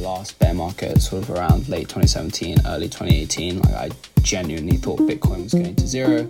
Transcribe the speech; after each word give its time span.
last 0.00 0.38
bear 0.38 0.54
market, 0.54 1.00
sort 1.02 1.22
of 1.22 1.30
around 1.30 1.68
late 1.68 1.88
2017, 1.88 2.58
early 2.66 2.88
2018, 2.88 3.60
like 3.60 3.74
I 3.74 3.90
genuinely 4.22 4.76
thought 4.76 4.98
Bitcoin 5.00 5.44
was 5.44 5.52
going 5.52 5.76
to 5.76 5.86
zero. 5.86 6.26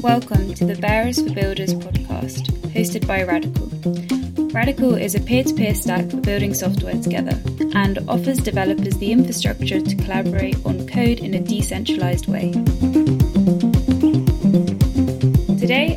Welcome 0.00 0.54
to 0.54 0.64
the 0.64 0.78
Bearers 0.80 1.20
for 1.20 1.34
Builders 1.34 1.74
podcast, 1.74 2.50
hosted 2.72 3.06
by 3.06 3.24
Radicle. 3.24 3.68
Radicle 4.52 5.00
is 5.00 5.16
a 5.16 5.20
peer 5.20 5.42
to 5.42 5.54
peer 5.54 5.74
stack 5.74 6.08
for 6.08 6.18
building 6.18 6.54
software 6.54 6.94
together 6.94 7.36
and 7.74 7.98
offers 8.08 8.38
developers 8.38 8.96
the 8.98 9.10
infrastructure 9.10 9.80
to 9.80 9.96
collaborate 9.96 10.56
on 10.64 10.86
code 10.86 11.18
in 11.18 11.34
a 11.34 11.40
decentralized 11.40 12.28
way. 12.28 12.52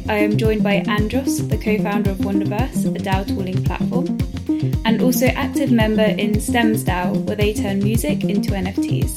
I 0.09 0.19
am 0.19 0.37
joined 0.37 0.63
by 0.63 0.75
Andros, 0.87 1.45
the 1.49 1.57
co 1.57 1.77
founder 1.79 2.11
of 2.11 2.19
Wonderverse, 2.19 2.85
a 2.95 2.99
DAO 2.99 3.27
tooling 3.27 3.61
platform, 3.65 4.17
and 4.85 5.01
also 5.01 5.25
active 5.27 5.69
member 5.69 6.01
in 6.01 6.39
Stems 6.39 6.85
DAO, 6.85 7.13
where 7.25 7.35
they 7.35 7.53
turn 7.53 7.79
music 7.79 8.23
into 8.23 8.51
NFTs. 8.51 9.11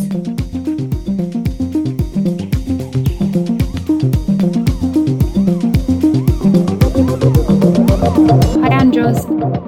Hi, 8.60 8.74
Andros. 8.74 9.24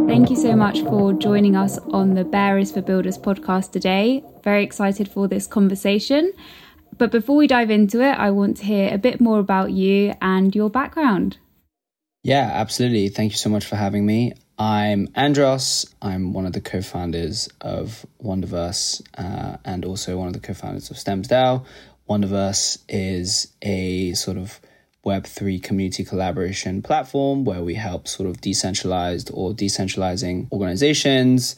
Thank 0.09 0.29
you 0.29 0.37
so 0.37 0.57
much 0.57 0.81
for 0.81 1.13
joining 1.13 1.55
us 1.55 1.79
on 1.93 2.15
the 2.15 2.25
Bearers 2.25 2.73
for 2.73 2.83
Builders 2.83 3.17
podcast 3.17 3.71
today. 3.71 4.25
Very 4.43 4.65
excited 4.65 5.09
for 5.09 5.29
this 5.29 5.47
conversation. 5.47 6.33
But 7.03 7.11
before 7.11 7.35
we 7.35 7.49
dive 7.49 7.69
into 7.69 8.01
it, 8.01 8.13
I 8.17 8.31
want 8.31 8.59
to 8.59 8.65
hear 8.65 8.95
a 8.95 8.97
bit 8.97 9.21
more 9.21 9.41
about 9.41 9.73
you 9.73 10.15
and 10.23 10.55
your 10.55 10.71
background. 10.71 11.37
Yeah, 12.23 12.49
absolutely. 12.55 13.09
Thank 13.09 13.33
you 13.33 13.39
so 13.39 13.51
much 13.51 13.65
for 13.65 13.75
having 13.75 14.07
me. 14.07 14.35
I'm 14.57 15.09
Andros. 15.17 15.93
I'm 16.01 16.33
one 16.33 16.47
of 16.47 16.53
the 16.53 16.61
co 16.61 16.81
founders 16.81 17.49
of 17.61 18.07
Wonderverse 18.23 19.03
uh, 19.19 19.57
and 19.65 19.85
also 19.85 20.17
one 20.17 20.29
of 20.29 20.33
the 20.33 20.39
co 20.39 20.55
founders 20.55 20.93
of 20.93 20.97
Stems 20.97 21.27
DAO. 21.27 21.65
Wonderverse 22.09 22.79
is 22.89 23.53
a 23.63 24.13
sort 24.13 24.37
of 24.37 24.61
Web3 25.05 25.61
community 25.61 26.05
collaboration 26.05 26.83
platform 26.83 27.45
where 27.45 27.65
we 27.65 27.75
help 27.75 28.07
sort 28.07 28.29
of 28.29 28.41
decentralized 28.41 29.29
or 29.35 29.53
decentralizing 29.53 30.47
organizations 30.53 31.57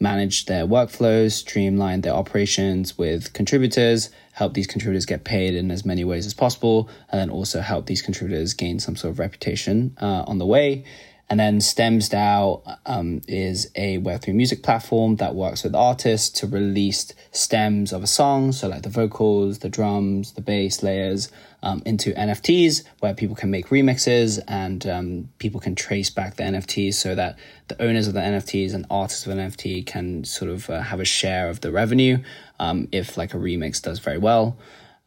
manage 0.00 0.46
their 0.46 0.66
workflows, 0.66 1.32
streamline 1.32 2.00
their 2.02 2.12
operations 2.12 2.98
with 2.98 3.32
contributors, 3.32 4.10
help 4.32 4.54
these 4.54 4.66
contributors 4.66 5.06
get 5.06 5.24
paid 5.24 5.54
in 5.54 5.70
as 5.70 5.84
many 5.84 6.04
ways 6.04 6.26
as 6.26 6.34
possible, 6.34 6.88
and 7.10 7.20
then 7.20 7.30
also 7.30 7.60
help 7.60 7.86
these 7.86 8.02
contributors 8.02 8.54
gain 8.54 8.78
some 8.78 8.96
sort 8.96 9.12
of 9.12 9.18
reputation 9.18 9.96
uh, 10.00 10.24
on 10.26 10.38
the 10.38 10.46
way. 10.46 10.84
And 11.30 11.40
then 11.40 11.60
Stems 11.62 12.10
DAO 12.10 12.78
um, 12.84 13.22
is 13.26 13.70
a 13.76 13.98
Web3 13.98 14.34
music 14.34 14.62
platform 14.62 15.16
that 15.16 15.34
works 15.34 15.64
with 15.64 15.74
artists 15.74 16.28
to 16.40 16.46
release 16.46 17.12
stems 17.32 17.92
of 17.92 18.02
a 18.02 18.06
song, 18.06 18.52
so 18.52 18.68
like 18.68 18.82
the 18.82 18.90
vocals, 18.90 19.60
the 19.60 19.70
drums, 19.70 20.32
the 20.32 20.42
bass 20.42 20.82
layers, 20.82 21.32
um, 21.64 21.82
into 21.84 22.12
NFTs 22.12 22.84
where 23.00 23.14
people 23.14 23.34
can 23.34 23.50
make 23.50 23.68
remixes 23.68 24.38
and 24.46 24.86
um, 24.86 25.28
people 25.38 25.60
can 25.60 25.74
trace 25.74 26.10
back 26.10 26.36
the 26.36 26.44
NFTs 26.44 26.94
so 26.94 27.14
that 27.14 27.38
the 27.68 27.82
owners 27.82 28.06
of 28.06 28.14
the 28.14 28.20
NFTs 28.20 28.74
and 28.74 28.86
artists 28.90 29.26
of 29.26 29.32
an 29.36 29.50
NFT 29.50 29.84
can 29.84 30.24
sort 30.24 30.50
of 30.50 30.70
uh, 30.70 30.82
have 30.82 31.00
a 31.00 31.04
share 31.04 31.48
of 31.48 31.62
the 31.62 31.72
revenue 31.72 32.18
um, 32.60 32.86
if 32.92 33.16
like 33.16 33.34
a 33.34 33.38
remix 33.38 33.82
does 33.82 33.98
very 33.98 34.18
well. 34.18 34.56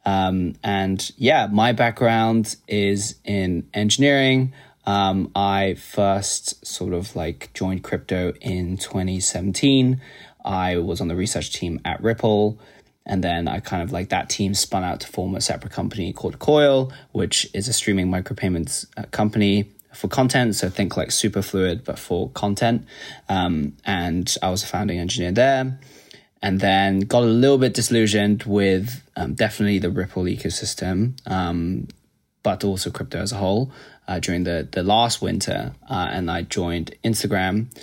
Um, 0.04 0.54
and 0.64 1.10
yeah, 1.16 1.48
my 1.50 1.72
background 1.72 2.56
is 2.66 3.14
in 3.24 3.68
engineering. 3.72 4.52
Um, 4.84 5.30
I 5.34 5.74
first 5.74 6.66
sort 6.66 6.92
of 6.92 7.14
like 7.14 7.50
joined 7.54 7.84
crypto 7.84 8.32
in 8.40 8.78
2017. 8.78 10.00
I 10.44 10.78
was 10.78 11.00
on 11.00 11.08
the 11.08 11.16
research 11.16 11.52
team 11.52 11.80
at 11.84 12.02
Ripple. 12.02 12.58
And 13.08 13.24
then 13.24 13.48
I 13.48 13.60
kind 13.60 13.82
of 13.82 13.90
like 13.90 14.10
that 14.10 14.28
team 14.28 14.54
spun 14.54 14.84
out 14.84 15.00
to 15.00 15.08
form 15.08 15.34
a 15.34 15.40
separate 15.40 15.72
company 15.72 16.12
called 16.12 16.38
Coil, 16.38 16.92
which 17.12 17.48
is 17.54 17.66
a 17.66 17.72
streaming 17.72 18.08
micropayments 18.08 18.86
uh, 18.96 19.04
company 19.10 19.70
for 19.94 20.08
content. 20.08 20.54
So 20.54 20.68
think 20.68 20.96
like 20.96 21.08
Superfluid, 21.08 21.84
but 21.84 21.98
for 21.98 22.30
content. 22.30 22.86
Um, 23.28 23.76
and 23.84 24.32
I 24.42 24.50
was 24.50 24.62
a 24.62 24.66
founding 24.66 24.98
engineer 24.98 25.32
there. 25.32 25.78
And 26.40 26.60
then 26.60 27.00
got 27.00 27.24
a 27.24 27.26
little 27.26 27.58
bit 27.58 27.74
disillusioned 27.74 28.44
with 28.44 29.02
um, 29.16 29.34
definitely 29.34 29.80
the 29.80 29.90
Ripple 29.90 30.24
ecosystem, 30.24 31.18
um, 31.26 31.88
but 32.44 32.62
also 32.62 32.90
crypto 32.90 33.18
as 33.18 33.32
a 33.32 33.36
whole 33.36 33.72
uh, 34.06 34.20
during 34.20 34.44
the, 34.44 34.68
the 34.70 34.84
last 34.84 35.20
winter. 35.20 35.72
Uh, 35.90 36.06
and 36.10 36.30
I 36.30 36.42
joined 36.42 36.94
Instagram. 37.02 37.74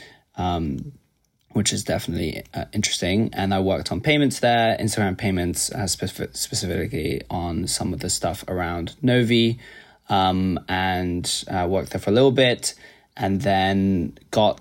Which 1.56 1.72
is 1.72 1.86
definitely 1.86 2.44
uh, 2.54 2.66
interesting. 2.74 3.30
And 3.32 3.54
I 3.54 3.62
worked 3.62 3.90
on 3.90 4.02
payments 4.02 4.42
there, 4.42 4.76
Instagram 4.78 5.18
payments, 5.18 5.72
uh, 5.72 5.88
specific, 5.88 6.36
specifically 6.36 7.22
on 7.30 7.68
some 7.68 7.94
of 7.94 8.02
the 8.02 8.10
stuff 8.10 8.44
around 8.50 8.96
Novi, 9.02 9.58
um, 10.10 10.60
and 10.68 11.46
uh, 11.50 11.66
worked 11.70 11.92
there 11.92 12.02
for 12.02 12.10
a 12.10 12.14
little 12.14 12.34
bit, 12.34 12.74
and 13.16 13.40
then 13.42 14.18
got 14.32 14.60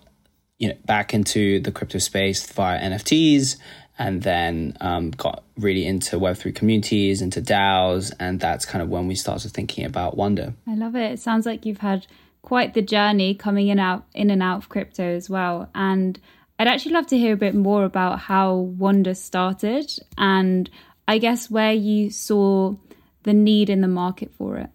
you 0.59 0.69
know 0.69 0.77
back 0.85 1.13
into 1.13 1.59
the 1.59 1.73
crypto 1.73 1.99
space 1.99 2.47
via 2.53 2.81
NFTs. 2.81 3.57
And 3.97 4.23
then 4.23 4.77
um, 4.81 5.13
got 5.13 5.45
really 5.57 5.87
into 5.87 6.19
Web3 6.19 6.53
communities, 6.53 7.23
into 7.23 7.41
DAOs, 7.41 8.13
and 8.19 8.41
that's 8.41 8.65
kind 8.65 8.83
of 8.83 8.89
when 8.89 9.07
we 9.07 9.15
started 9.15 9.53
thinking 9.53 9.85
about 9.85 10.17
Wonder. 10.17 10.55
I 10.67 10.75
love 10.75 10.97
it. 10.97 11.13
It 11.13 11.21
sounds 11.21 11.47
like 11.47 11.65
you've 11.65 11.79
had 11.79 12.09
quite 12.45 12.75
the 12.75 12.83
journey 12.83 13.35
coming 13.35 13.69
in 13.69 13.79
out 13.79 14.05
in 14.15 14.31
and 14.31 14.43
out 14.43 14.59
of 14.59 14.69
crypto 14.69 15.03
as 15.03 15.31
well. 15.31 15.69
And 15.75 16.21
I'd 16.59 16.69
actually 16.69 16.93
love 16.93 17.07
to 17.09 17.19
hear 17.19 17.35
a 17.35 17.37
bit 17.37 17.55
more 17.55 17.85
about 17.85 18.21
how 18.21 18.55
Wonder 18.55 19.15
started 19.15 19.93
and 20.17 20.71
I 21.09 21.19
guess 21.19 21.51
where 21.51 21.73
you 21.73 22.11
saw 22.11 22.75
the 23.25 23.33
need 23.33 23.69
in 23.71 23.81
the 23.81 23.89
market 23.89 24.33
for 24.37 24.57
it. 24.59 24.71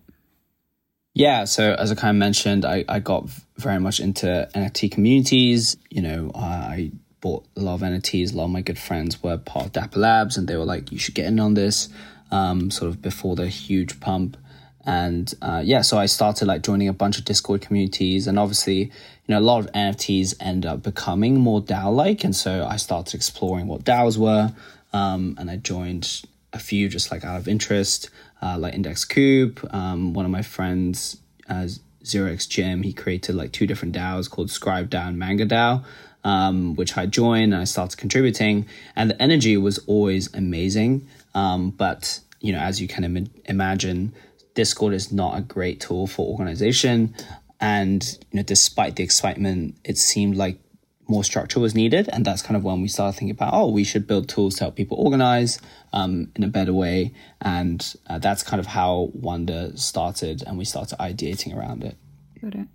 Yeah, 1.13 1.45
so 1.45 1.73
as 1.73 1.91
I 1.91 1.95
kind 1.95 2.15
of 2.15 2.19
mentioned, 2.19 2.65
I, 2.65 2.85
I 2.87 2.99
got 2.99 3.29
very 3.57 3.79
much 3.79 3.99
into 3.99 4.47
NFT 4.53 4.91
communities. 4.91 5.75
You 5.89 6.01
know, 6.01 6.31
I 6.35 6.91
bought 7.19 7.45
a 7.57 7.61
lot 7.61 7.75
of 7.75 7.81
NFTs. 7.81 8.33
A 8.33 8.37
lot 8.37 8.45
of 8.45 8.51
my 8.51 8.61
good 8.61 8.79
friends 8.79 9.21
were 9.21 9.37
part 9.37 9.67
of 9.67 9.71
Dapper 9.73 9.99
Labs, 9.99 10.37
and 10.37 10.47
they 10.47 10.55
were 10.55 10.65
like, 10.65 10.91
"You 10.91 10.99
should 10.99 11.15
get 11.15 11.25
in 11.25 11.39
on 11.39 11.55
this." 11.55 11.89
Um, 12.31 12.69
sort 12.69 12.89
of 12.89 13.01
before 13.01 13.35
the 13.35 13.47
huge 13.47 13.99
pump, 13.99 14.37
and 14.85 15.33
uh, 15.41 15.61
yeah, 15.63 15.81
so 15.81 15.97
I 15.97 16.05
started 16.05 16.47
like 16.47 16.63
joining 16.63 16.87
a 16.87 16.93
bunch 16.93 17.17
of 17.17 17.25
Discord 17.25 17.61
communities, 17.61 18.27
and 18.27 18.39
obviously, 18.39 18.77
you 18.77 18.91
know, 19.27 19.39
a 19.39 19.41
lot 19.41 19.59
of 19.59 19.71
NFTs 19.73 20.35
end 20.39 20.65
up 20.65 20.83
becoming 20.83 21.39
more 21.39 21.61
DAO 21.61 21.93
like, 21.93 22.23
and 22.23 22.35
so 22.35 22.65
I 22.65 22.77
started 22.77 23.13
exploring 23.13 23.67
what 23.67 23.83
DAOs 23.83 24.17
were, 24.17 24.53
um, 24.93 25.35
and 25.37 25.51
I 25.51 25.57
joined 25.57 26.23
a 26.53 26.59
few 26.59 26.89
just 26.89 27.11
like 27.11 27.23
out 27.23 27.37
of 27.37 27.47
interest, 27.47 28.09
uh, 28.41 28.57
like 28.57 28.73
Index 28.73 29.05
Coop. 29.05 29.67
Um, 29.73 30.13
one 30.13 30.25
of 30.25 30.31
my 30.31 30.41
friends, 30.41 31.17
uh, 31.49 31.67
Zero 32.05 32.31
X 32.31 32.47
Jim, 32.47 32.81
he 32.83 32.93
created 32.93 33.35
like 33.35 33.51
two 33.51 33.67
different 33.67 33.93
DAOs 33.95 34.29
called 34.29 34.49
Scribe 34.49 34.89
DAO 34.89 35.09
and 35.09 35.19
Manga 35.19 35.45
DAO. 35.45 35.83
Um, 36.21 36.75
which 36.75 36.97
I 36.97 37.05
joined 37.05 37.53
and 37.53 37.61
I 37.61 37.63
started 37.63 37.97
contributing, 37.97 38.65
and 38.93 39.09
the 39.09 39.21
energy 39.21 39.55
was 39.55 39.77
always 39.87 40.33
amazing. 40.33 41.07
Um, 41.33 41.69
but 41.69 42.19
you 42.41 42.51
know, 42.51 42.59
as 42.59 42.81
you 42.81 42.89
can 42.89 43.05
Im- 43.05 43.31
imagine, 43.45 44.13
Discord 44.59 44.93
is 44.93 45.09
not 45.09 45.37
a 45.37 45.41
great 45.41 45.79
tool 45.79 46.05
for 46.05 46.27
organization. 46.27 47.15
And 47.61 48.03
you 48.29 48.37
know, 48.37 48.43
despite 48.43 48.97
the 48.97 49.03
excitement, 49.03 49.77
it 49.85 49.97
seemed 49.97 50.35
like 50.35 50.59
more 51.07 51.23
structure 51.23 51.61
was 51.61 51.73
needed. 51.73 52.09
And 52.11 52.25
that's 52.25 52.41
kind 52.41 52.57
of 52.57 52.65
when 52.65 52.81
we 52.81 52.89
started 52.89 53.17
thinking 53.17 53.31
about, 53.31 53.53
oh, 53.53 53.69
we 53.71 53.85
should 53.85 54.05
build 54.05 54.27
tools 54.27 54.55
to 54.55 54.65
help 54.65 54.75
people 54.75 54.97
organize 54.97 55.61
um, 55.93 56.29
in 56.35 56.43
a 56.43 56.49
better 56.49 56.73
way. 56.73 57.13
And 57.39 57.79
uh, 58.07 58.19
that's 58.19 58.43
kind 58.43 58.59
of 58.59 58.65
how 58.65 59.11
Wonder 59.13 59.71
started, 59.75 60.43
and 60.45 60.57
we 60.57 60.65
started 60.65 60.97
ideating 60.97 61.55
around 61.55 61.85
it. 61.85 61.95
Got 62.41 62.55
it. 62.55 62.67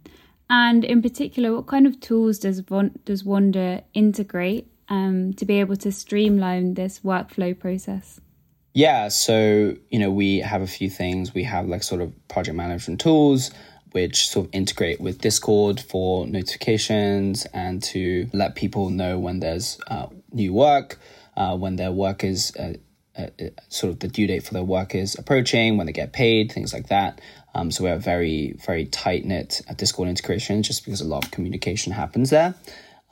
And 0.49 0.85
in 0.87 1.03
particular, 1.03 1.55
what 1.55 1.67
kind 1.67 1.87
of 1.87 2.01
tools 2.01 2.39
does 2.39 2.63
does 3.05 3.25
Wonder 3.25 3.83
integrate 3.93 4.69
um, 4.89 5.35
to 5.35 5.45
be 5.45 5.61
able 5.61 5.77
to 5.77 5.93
streamline 5.93 6.75
this 6.75 7.01
workflow 7.01 7.53
process? 7.59 8.23
Yeah, 8.75 9.07
so 9.07 9.77
you 9.89 9.99
know 10.01 10.11
we 10.11 10.41
have 10.41 10.61
a 10.61 10.67
few 10.67 10.91
things. 10.91 11.33
We 11.33 11.45
have 11.45 11.67
like 11.69 11.85
sort 11.85 12.01
of 12.01 12.13
project 12.29 12.57
management 12.57 13.01
tools 13.01 13.51
which 13.93 14.29
sort 14.29 14.47
of 14.47 14.53
integrate 14.53 15.01
with 15.01 15.21
Discord 15.21 15.79
for 15.79 16.27
notifications 16.27 17.47
and 17.55 17.81
to 17.81 18.29
let 18.33 18.57
people 18.57 18.91
know 18.91 19.21
when 19.21 19.39
there's 19.39 19.79
uh, 19.87 20.09
new 20.33 20.53
work, 20.53 20.99
uh, 21.37 21.57
when 21.57 21.77
their 21.77 21.93
work 21.93 22.25
is 22.25 22.53
uh, 22.57 22.73
uh, 23.17 23.29
uh 23.41 23.51
sort 23.69 23.93
of 23.93 24.01
the 24.01 24.09
due 24.09 24.27
date 24.27 24.43
for 24.43 24.53
their 24.53 24.65
work 24.65 24.97
is 24.97 25.17
approaching, 25.17 25.77
when 25.77 25.87
they 25.87 25.93
get 25.93 26.13
paid, 26.13 26.51
things 26.51 26.73
like 26.73 26.89
that. 26.89 27.21
Um, 27.55 27.71
so 27.71 27.85
we 27.85 27.91
have 27.91 28.03
very 28.03 28.57
very 28.67 28.87
tight 28.87 29.25
knit 29.25 29.63
uh, 29.71 29.75
Discord 29.75 30.09
integration 30.09 30.65
just 30.65 30.85
because 30.85 31.01
a 31.01 31.07
lot 31.07 31.25
of 31.25 31.31
communication 31.31 31.93
happens 31.93 32.31
there. 32.31 32.57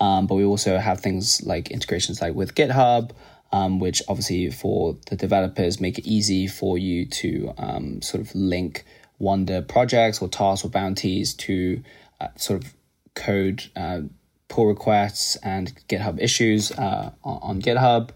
Um, 0.01 0.27
but 0.27 0.35
we 0.35 0.45
also 0.45 0.79
have 0.79 0.99
things 0.99 1.45
like 1.45 1.71
integrations 1.71 2.21
like 2.21 2.35
with 2.35 2.57
GitHub 2.57 3.13
um, 3.53 3.79
which 3.79 4.03
obviously 4.09 4.51
for 4.51 4.97
the 5.11 5.17
developers 5.17 5.81
make 5.81 5.99
it 5.99 6.07
easy 6.07 6.47
for 6.47 6.79
you 6.79 7.05
to 7.07 7.53
um, 7.59 8.03
sort 8.03 8.21
of 8.21 8.35
link 8.35 8.85
Wonder 9.19 9.63
projects 9.63 10.21
or 10.21 10.29
tasks 10.29 10.65
or 10.65 10.69
bounties 10.69 11.33
to 11.35 11.81
uh, 12.21 12.29
sort 12.37 12.65
of 12.65 12.75
code 13.15 13.63
uh, 13.77 14.01
pull 14.49 14.67
requests 14.67 15.37
and 15.37 15.73
GitHub 15.89 16.21
issues 16.21 16.73
uh, 16.73 17.13
on, 17.23 17.63
GitHub. 17.63 18.11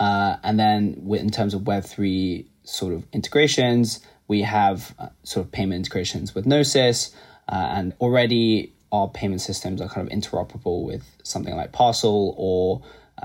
Uh, 0.00 0.36
and 0.42 0.58
then 0.58 1.06
in 1.10 1.30
terms 1.30 1.54
of 1.54 1.62
Web3 1.62 2.44
sort 2.64 2.92
of 2.92 3.04
integrations, 3.12 4.00
we 4.26 4.42
have 4.42 4.94
uh, 4.98 5.08
sort 5.22 5.46
of 5.46 5.52
payment 5.52 5.76
integrations 5.76 6.34
with 6.34 6.44
Gnosis. 6.44 7.14
Uh, 7.48 7.68
and 7.72 7.94
already 8.00 8.72
our 8.92 9.08
payment 9.08 9.40
systems 9.40 9.80
are 9.80 9.88
kind 9.88 10.10
of 10.10 10.18
interoperable 10.18 10.84
with 10.84 11.04
something 11.22 11.56
like 11.56 11.72
Parcel 11.72 12.34
or 12.36 12.82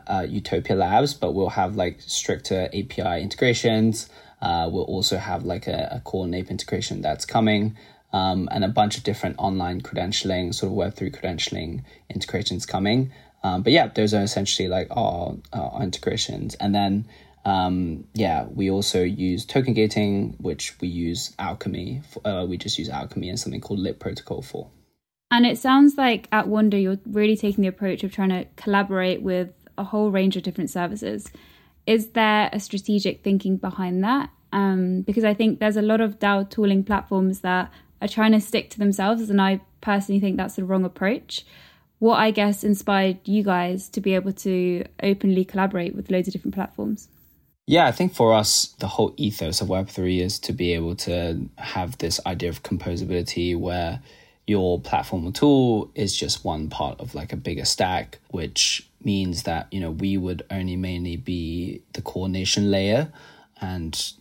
uh, 0.08 0.26
Utopia 0.28 0.76
Labs, 0.76 1.14
but 1.14 1.34
we'll 1.34 1.50
have 1.50 1.76
like 1.76 2.02
stricter 2.02 2.66
API 2.74 3.22
integrations. 3.22 4.10
Uh, 4.42 4.70
we'll 4.72 4.84
also 4.84 5.18
have 5.18 5.46
like 5.46 5.68
a, 5.68 5.90
a 5.92 6.02
Coordinape 6.02 6.50
integration 6.50 7.02
that's 7.02 7.26
coming 7.26 7.78
um, 8.14 8.48
and 8.52 8.64
a 8.64 8.68
bunch 8.68 8.98
of 8.98 9.04
different 9.04 9.36
online 9.40 9.82
credentialing, 9.82 10.54
sort 10.54 10.72
of 10.72 10.78
Web3 10.78 11.16
credentialing 11.16 11.84
integrations 12.10 12.66
coming. 12.66 13.12
Um, 13.44 13.64
but 13.64 13.74
yeah, 13.74 13.88
those 13.88 14.14
are 14.14 14.22
essentially 14.22 14.70
like 14.70 14.88
our, 14.92 15.36
our 15.52 15.82
integrations. 15.82 16.56
And 16.56 16.74
then, 16.74 17.08
um, 17.44 18.06
yeah, 18.14 18.46
we 18.46 18.70
also 18.70 19.04
use 19.04 19.46
token 19.46 19.74
gating, 19.74 20.36
which 20.40 20.80
we 20.80 20.88
use 20.88 21.36
Alchemy. 21.40 22.02
For, 22.10 22.26
uh, 22.26 22.46
we 22.46 22.58
just 22.58 22.78
use 22.78 22.90
Alchemy 22.90 23.30
and 23.30 23.40
something 23.40 23.60
called 23.60 23.80
Lit 23.80 24.00
Protocol 24.00 24.42
for. 24.42 24.70
And 25.32 25.48
it 25.48 25.58
sounds 25.58 25.98
like 25.98 26.28
at 26.32 26.48
Wonder, 26.48 26.78
you're 26.78 27.00
really 27.08 27.36
taking 27.36 27.64
the 27.64 27.68
approach 27.68 28.04
of 28.04 28.14
trying 28.14 28.30
to 28.30 28.46
collaborate 28.56 29.24
with 29.24 29.50
a 29.78 29.84
whole 29.84 30.12
range 30.12 30.36
of 30.36 30.44
different 30.44 30.70
services. 30.70 31.30
Is 31.86 32.10
there 32.10 32.50
a 32.54 32.60
strategic 32.60 33.24
thinking 33.24 33.58
behind 33.58 34.04
that? 34.04 34.30
Um, 34.52 35.02
because 35.02 35.24
I 35.24 35.34
think 35.34 35.60
there's 35.60 35.78
a 35.78 35.82
lot 35.82 36.00
of 36.00 36.20
DAO 36.20 36.50
tooling 36.50 36.84
platforms 36.84 37.40
that 37.42 37.72
are 38.02 38.08
trying 38.08 38.34
to 38.34 38.42
stick 38.42 38.70
to 38.72 38.80
themselves. 38.80 39.30
And 39.30 39.42
I 39.42 39.62
personally 39.82 40.20
think 40.20 40.38
that's 40.38 40.56
the 40.56 40.66
wrong 40.66 40.86
approach. 40.86 41.46
What 42.00 42.20
I 42.20 42.32
guess 42.32 42.64
inspired 42.64 43.20
you 43.26 43.44
guys 43.44 43.90
to 43.90 44.02
be 44.02 44.14
able 44.14 44.34
to 44.34 44.86
openly 45.02 45.46
collaborate 45.46 45.96
with 45.96 46.12
loads 46.12 46.28
of 46.28 46.34
different 46.34 46.54
platforms? 46.54 47.08
Yeah, 47.66 47.86
I 47.88 47.92
think 47.92 48.14
for 48.14 48.34
us, 48.34 48.76
the 48.80 48.88
whole 48.88 49.14
ethos 49.16 49.62
of 49.62 49.70
Web3 49.70 50.22
is 50.22 50.38
to 50.40 50.54
be 50.54 50.74
able 50.74 50.96
to 50.98 51.50
have 51.58 51.98
this 51.98 52.20
idea 52.26 52.50
of 52.50 52.62
composability 52.62 53.58
where 53.58 54.02
your 54.46 54.82
platform 54.82 55.26
or 55.26 55.32
tool 55.32 55.90
is 55.96 56.16
just 56.16 56.44
one 56.44 56.70
part 56.70 57.00
of 57.00 57.16
like 57.16 57.32
a 57.32 57.38
bigger 57.38 57.64
stack, 57.64 58.20
which 58.32 58.90
means 59.06 59.44
that, 59.44 59.68
you 59.72 59.80
know, 59.80 59.92
we 59.92 60.18
would 60.18 60.44
only 60.50 60.76
mainly 60.76 61.18
be 61.18 61.84
the 61.94 62.02
coordination 62.02 62.72
layer. 62.72 63.12
And 63.62 64.14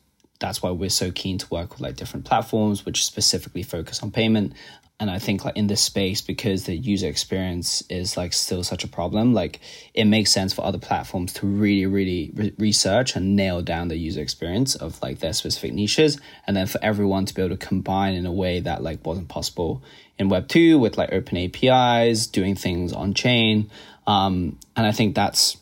that's 0.42 0.62
why 0.62 0.70
we're 0.70 0.90
so 0.90 1.10
keen 1.10 1.38
to 1.38 1.46
work 1.50 1.70
with 1.70 1.80
like 1.80 1.96
different 1.96 2.26
platforms 2.26 2.84
which 2.84 3.04
specifically 3.04 3.62
focus 3.62 4.02
on 4.02 4.10
payment. 4.10 4.52
And 5.00 5.10
i 5.10 5.18
think 5.18 5.44
like 5.44 5.56
in 5.56 5.66
this 5.66 5.80
space 5.80 6.20
because 6.20 6.64
the 6.64 6.76
user 6.76 7.08
experience 7.08 7.82
is 7.90 8.16
like 8.16 8.32
still 8.32 8.62
such 8.62 8.84
a 8.84 8.88
problem 8.88 9.34
like 9.34 9.58
it 9.94 10.04
makes 10.04 10.30
sense 10.30 10.52
for 10.52 10.64
other 10.64 10.78
platforms 10.78 11.32
to 11.34 11.46
really 11.46 11.86
really 11.86 12.30
re- 12.34 12.54
research 12.56 13.16
and 13.16 13.34
nail 13.34 13.62
down 13.62 13.88
the 13.88 13.96
user 13.96 14.20
experience 14.20 14.76
of 14.76 15.02
like 15.02 15.18
their 15.18 15.32
specific 15.32 15.72
niches. 15.72 16.20
And 16.46 16.56
then 16.56 16.68
for 16.68 16.78
everyone 16.82 17.24
to 17.26 17.34
be 17.34 17.42
able 17.42 17.56
to 17.56 17.66
combine 17.66 18.14
in 18.14 18.26
a 18.26 18.32
way 18.32 18.60
that 18.60 18.84
like 18.84 19.04
wasn't 19.04 19.28
possible 19.28 19.82
in 20.18 20.28
web 20.28 20.46
2 20.46 20.78
with 20.78 20.96
like 20.96 21.12
open 21.12 21.36
apis 21.36 22.28
doing 22.28 22.54
things 22.54 22.92
on 22.92 23.12
chain 23.12 23.68
um, 24.06 24.58
and 24.76 24.86
i 24.86 24.92
think 24.92 25.14
that's 25.14 25.56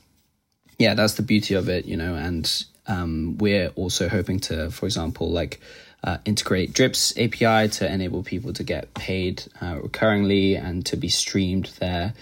yeah 0.79 0.95
that's 0.95 1.15
the 1.15 1.23
beauty 1.23 1.55
of 1.55 1.69
it 1.69 1.85
you 1.85 1.97
know 1.97 2.15
and 2.15 2.65
um, 2.91 3.39
we're 3.39 3.69
also 3.77 4.09
hoping 4.09 4.41
to, 4.41 4.71
for 4.71 4.87
example, 4.87 5.31
like 5.31 5.61
uh, 6.03 6.19
integrate 6.25 6.73
Drips 6.73 7.17
API 7.17 7.69
to 7.69 7.91
enable 7.91 8.23
people 8.23 8.53
to 8.55 8.65
get 8.65 8.93
paid 8.95 9.45
uh, 9.61 9.77
recurringly 9.77 10.61
and 10.61 10.85
to 10.87 10.97
be 10.97 11.09
streamed 11.09 11.67
their, 11.79 12.15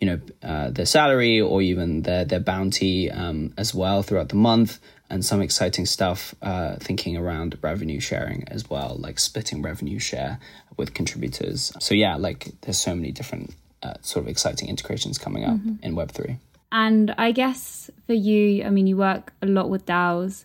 you 0.00 0.06
know, 0.06 0.20
uh, 0.42 0.70
their 0.70 0.86
salary 0.86 1.40
or 1.40 1.62
even 1.62 2.02
their 2.02 2.24
their 2.24 2.40
bounty 2.40 3.10
um, 3.10 3.54
as 3.56 3.74
well 3.74 4.02
throughout 4.02 4.28
the 4.28 4.36
month. 4.36 4.78
And 5.08 5.24
some 5.24 5.42
exciting 5.42 5.86
stuff 5.86 6.36
uh, 6.40 6.76
thinking 6.76 7.16
around 7.16 7.58
revenue 7.62 7.98
sharing 7.98 8.46
as 8.46 8.70
well, 8.70 8.94
like 8.96 9.18
splitting 9.18 9.60
revenue 9.60 9.98
share 9.98 10.38
with 10.76 10.94
contributors. 10.94 11.72
So 11.80 11.96
yeah, 11.96 12.14
like 12.14 12.48
there's 12.60 12.78
so 12.78 12.94
many 12.94 13.10
different 13.10 13.52
uh, 13.82 13.94
sort 14.02 14.24
of 14.24 14.28
exciting 14.28 14.68
integrations 14.68 15.18
coming 15.18 15.44
up 15.44 15.56
mm-hmm. 15.56 15.74
in 15.82 15.94
Web 15.94 16.12
three. 16.12 16.38
And 16.72 17.14
I 17.18 17.32
guess 17.32 17.90
for 18.06 18.14
you, 18.14 18.64
I 18.64 18.70
mean, 18.70 18.86
you 18.86 18.96
work 18.96 19.32
a 19.42 19.46
lot 19.46 19.70
with 19.70 19.86
DAOs. 19.86 20.44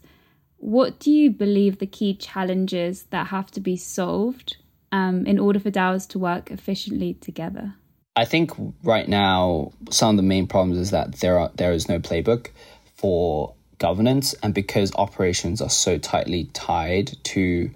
What 0.58 1.00
do 1.00 1.12
you 1.12 1.30
believe 1.30 1.78
the 1.78 1.86
key 1.86 2.16
challenges 2.16 3.04
that 3.12 3.28
have 3.28 3.52
to 3.52 3.60
be 3.60 3.78
solved 3.78 4.58
um, 4.92 5.26
in 5.28 5.38
order 5.38 5.60
for 5.60 5.70
DAOs 5.70 6.08
to 6.10 6.20
work 6.20 6.50
efficiently 6.50 7.14
together? 7.16 7.76
I 8.16 8.26
think 8.26 8.52
right 8.82 9.08
now 9.08 9.72
some 9.92 10.12
of 10.12 10.18
the 10.18 10.24
main 10.24 10.48
problems 10.48 10.78
is 10.78 10.92
that 10.92 11.20
there 11.20 11.38
are 11.38 11.52
there 11.56 11.74
is 11.74 11.90
no 11.90 12.00
playbook 12.00 12.48
for 12.96 13.54
governance, 13.78 14.34
and 14.42 14.54
because 14.54 14.96
operations 14.96 15.62
are 15.62 15.70
so 15.70 15.98
tightly 15.98 16.46
tied 16.54 17.12
to 17.26 17.70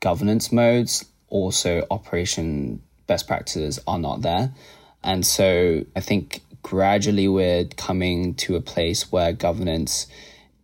governance 0.00 0.52
modes, 0.52 1.06
also 1.28 1.86
operation 1.90 2.82
best 3.06 3.26
practices 3.26 3.80
are 3.86 3.98
not 3.98 4.20
there, 4.20 4.52
and 5.02 5.24
so 5.24 5.84
I 5.96 6.00
think 6.00 6.42
gradually 6.62 7.28
we're 7.28 7.64
coming 7.76 8.34
to 8.34 8.56
a 8.56 8.60
place 8.60 9.10
where 9.12 9.32
governance 9.32 10.06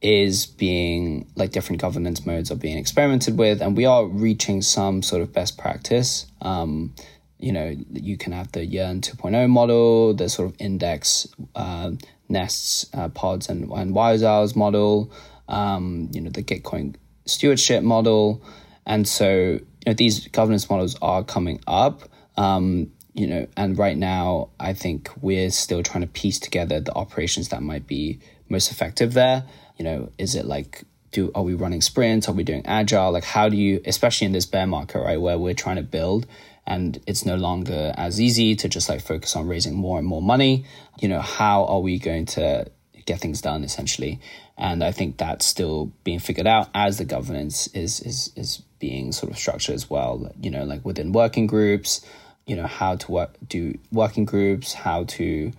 is 0.02 0.44
being 0.44 1.26
like 1.34 1.52
different 1.52 1.80
governance 1.80 2.26
modes 2.26 2.50
are 2.50 2.56
being 2.56 2.76
experimented 2.76 3.38
with 3.38 3.62
and 3.62 3.76
we 3.76 3.86
are 3.86 4.04
reaching 4.04 4.60
some 4.60 5.02
sort 5.02 5.22
of 5.22 5.32
best 5.32 5.56
practice. 5.56 6.26
Um, 6.42 6.94
you 7.38 7.52
know 7.52 7.74
you 7.92 8.16
can 8.16 8.32
have 8.32 8.52
the 8.52 8.64
yearn 8.64 9.00
2.0 9.00 9.50
model 9.50 10.14
the 10.14 10.28
sort 10.28 10.48
of 10.48 10.56
index 10.58 11.26
uh, 11.54 11.90
nests 12.28 12.86
uh, 12.94 13.08
pods 13.08 13.48
and, 13.48 13.70
and 13.70 13.94
WiseOwls 13.94 14.56
model 14.56 15.12
um, 15.48 16.08
you 16.12 16.20
know 16.20 16.30
the 16.30 16.42
gitcoin 16.42 16.96
stewardship 17.26 17.82
model. 17.82 18.42
And 18.86 19.08
so 19.08 19.28
you 19.28 19.66
know 19.86 19.94
these 19.94 20.28
governance 20.28 20.68
models 20.68 20.96
are 21.02 21.24
coming 21.24 21.60
up. 21.66 22.02
Um, 22.36 22.90
you 23.14 23.26
know, 23.26 23.46
and 23.56 23.78
right 23.78 23.96
now, 23.96 24.50
I 24.58 24.74
think 24.74 25.10
we're 25.20 25.50
still 25.50 25.82
trying 25.82 26.02
to 26.02 26.08
piece 26.08 26.38
together 26.38 26.80
the 26.80 26.94
operations 26.94 27.48
that 27.48 27.62
might 27.62 27.86
be 27.86 28.18
most 28.48 28.70
effective 28.70 29.14
there. 29.14 29.44
You 29.78 29.84
know, 29.84 30.12
is 30.18 30.34
it 30.34 30.44
like, 30.44 30.84
do 31.12 31.30
are 31.34 31.42
we 31.42 31.54
running 31.54 31.80
sprints? 31.80 32.28
Are 32.28 32.32
we 32.32 32.42
doing 32.42 32.66
agile? 32.66 33.12
Like, 33.12 33.24
how 33.24 33.48
do 33.48 33.56
you, 33.56 33.80
especially 33.86 34.26
in 34.26 34.32
this 34.32 34.46
bear 34.46 34.66
market, 34.66 34.98
right, 34.98 35.20
where 35.20 35.38
we're 35.38 35.54
trying 35.54 35.76
to 35.76 35.82
build 35.82 36.26
and 36.66 37.00
it's 37.06 37.26
no 37.26 37.36
longer 37.36 37.92
as 37.96 38.20
easy 38.20 38.56
to 38.56 38.68
just 38.68 38.88
like 38.88 39.00
focus 39.00 39.36
on 39.36 39.46
raising 39.46 39.74
more 39.74 39.98
and 39.98 40.06
more 40.06 40.22
money. 40.22 40.64
You 41.00 41.08
know, 41.08 41.20
how 41.20 41.64
are 41.66 41.80
we 41.80 41.98
going 41.98 42.26
to 42.26 42.70
get 43.06 43.20
things 43.20 43.40
done 43.40 43.64
essentially? 43.64 44.20
And 44.56 44.82
I 44.82 44.92
think 44.92 45.18
that's 45.18 45.44
still 45.44 45.92
being 46.04 46.20
figured 46.20 46.46
out 46.46 46.70
as 46.74 46.98
the 46.98 47.04
governance 47.04 47.66
is 47.68 48.00
is 48.00 48.32
is 48.36 48.62
being 48.78 49.12
sort 49.12 49.30
of 49.32 49.38
structured 49.38 49.74
as 49.74 49.90
well. 49.90 50.32
You 50.40 50.50
know, 50.50 50.64
like 50.64 50.84
within 50.84 51.12
working 51.12 51.46
groups 51.46 52.04
you 52.46 52.56
know 52.56 52.66
how 52.66 52.96
to 52.96 53.12
work 53.12 53.36
do 53.48 53.74
working 53.90 54.24
groups 54.24 54.74
how 54.74 55.04
to 55.04 55.52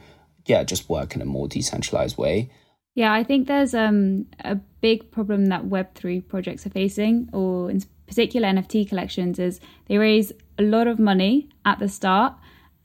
yeah 0.46 0.64
just 0.64 0.90
work 0.90 1.16
in 1.16 1.22
a 1.22 1.26
more 1.26 1.48
decentralized 1.48 2.18
way. 2.18 2.50
Yeah 2.94 3.14
i 3.14 3.24
think 3.24 3.48
there's 3.48 3.74
um 3.74 4.26
a 4.44 4.56
big 4.82 5.12
problem 5.12 5.48
that 5.48 5.64
web3 5.66 6.28
projects 6.28 6.66
are 6.66 6.70
facing 6.70 7.30
or 7.34 7.70
in 7.70 7.82
particular 8.08 8.48
nft 8.50 8.88
collections 8.88 9.40
is 9.40 9.60
they 9.88 9.98
raise 9.98 10.32
a 10.60 10.64
lot 10.64 10.88
of 10.88 11.00
money 11.00 11.50
at 11.66 11.80
the 11.80 11.90
start 11.90 12.34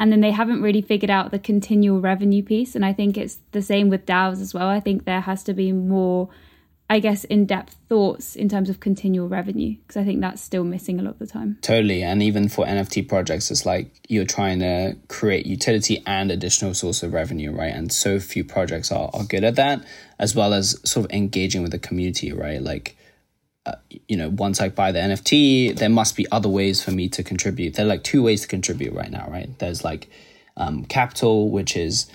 and 0.00 0.10
then 0.10 0.22
they 0.22 0.30
haven't 0.30 0.62
really 0.62 0.80
figured 0.80 1.10
out 1.10 1.30
the 1.30 1.38
continual 1.38 2.00
revenue 2.00 2.42
piece 2.42 2.74
and 2.74 2.84
i 2.84 2.92
think 2.92 3.18
it's 3.18 3.38
the 3.52 3.62
same 3.62 3.90
with 3.90 4.06
daos 4.06 4.40
as 4.40 4.54
well. 4.54 4.68
I 4.68 4.80
think 4.80 5.04
there 5.04 5.20
has 5.20 5.44
to 5.44 5.54
be 5.54 5.72
more 5.72 6.30
I 6.90 6.98
guess, 6.98 7.22
in 7.22 7.46
depth 7.46 7.76
thoughts 7.88 8.34
in 8.34 8.48
terms 8.48 8.68
of 8.68 8.80
continual 8.80 9.28
revenue, 9.28 9.76
because 9.76 9.96
I 9.96 10.04
think 10.04 10.20
that's 10.20 10.42
still 10.42 10.64
missing 10.64 10.98
a 10.98 11.04
lot 11.04 11.12
of 11.12 11.18
the 11.20 11.26
time. 11.28 11.56
Totally. 11.62 12.02
And 12.02 12.20
even 12.20 12.48
for 12.48 12.66
NFT 12.66 13.08
projects, 13.08 13.48
it's 13.52 13.64
like 13.64 13.94
you're 14.08 14.24
trying 14.24 14.58
to 14.58 14.96
create 15.06 15.46
utility 15.46 16.02
and 16.04 16.32
additional 16.32 16.74
source 16.74 17.04
of 17.04 17.12
revenue, 17.12 17.52
right? 17.52 17.72
And 17.72 17.92
so 17.92 18.18
few 18.18 18.42
projects 18.42 18.90
are, 18.90 19.08
are 19.14 19.22
good 19.22 19.44
at 19.44 19.54
that, 19.54 19.84
as 20.18 20.34
well 20.34 20.52
as 20.52 20.80
sort 20.84 21.06
of 21.06 21.12
engaging 21.12 21.62
with 21.62 21.70
the 21.70 21.78
community, 21.78 22.32
right? 22.32 22.60
Like, 22.60 22.96
uh, 23.66 23.76
you 24.08 24.16
know, 24.16 24.28
once 24.28 24.60
I 24.60 24.68
buy 24.68 24.90
the 24.90 24.98
NFT, 24.98 25.76
there 25.76 25.90
must 25.90 26.16
be 26.16 26.26
other 26.32 26.48
ways 26.48 26.82
for 26.82 26.90
me 26.90 27.08
to 27.10 27.22
contribute. 27.22 27.74
There 27.74 27.86
are 27.86 27.88
like 27.88 28.02
two 28.02 28.20
ways 28.20 28.40
to 28.42 28.48
contribute 28.48 28.94
right 28.94 29.12
now, 29.12 29.28
right? 29.30 29.48
There's 29.60 29.84
like 29.84 30.10
um, 30.56 30.86
capital, 30.86 31.50
which 31.50 31.76
is 31.76 32.10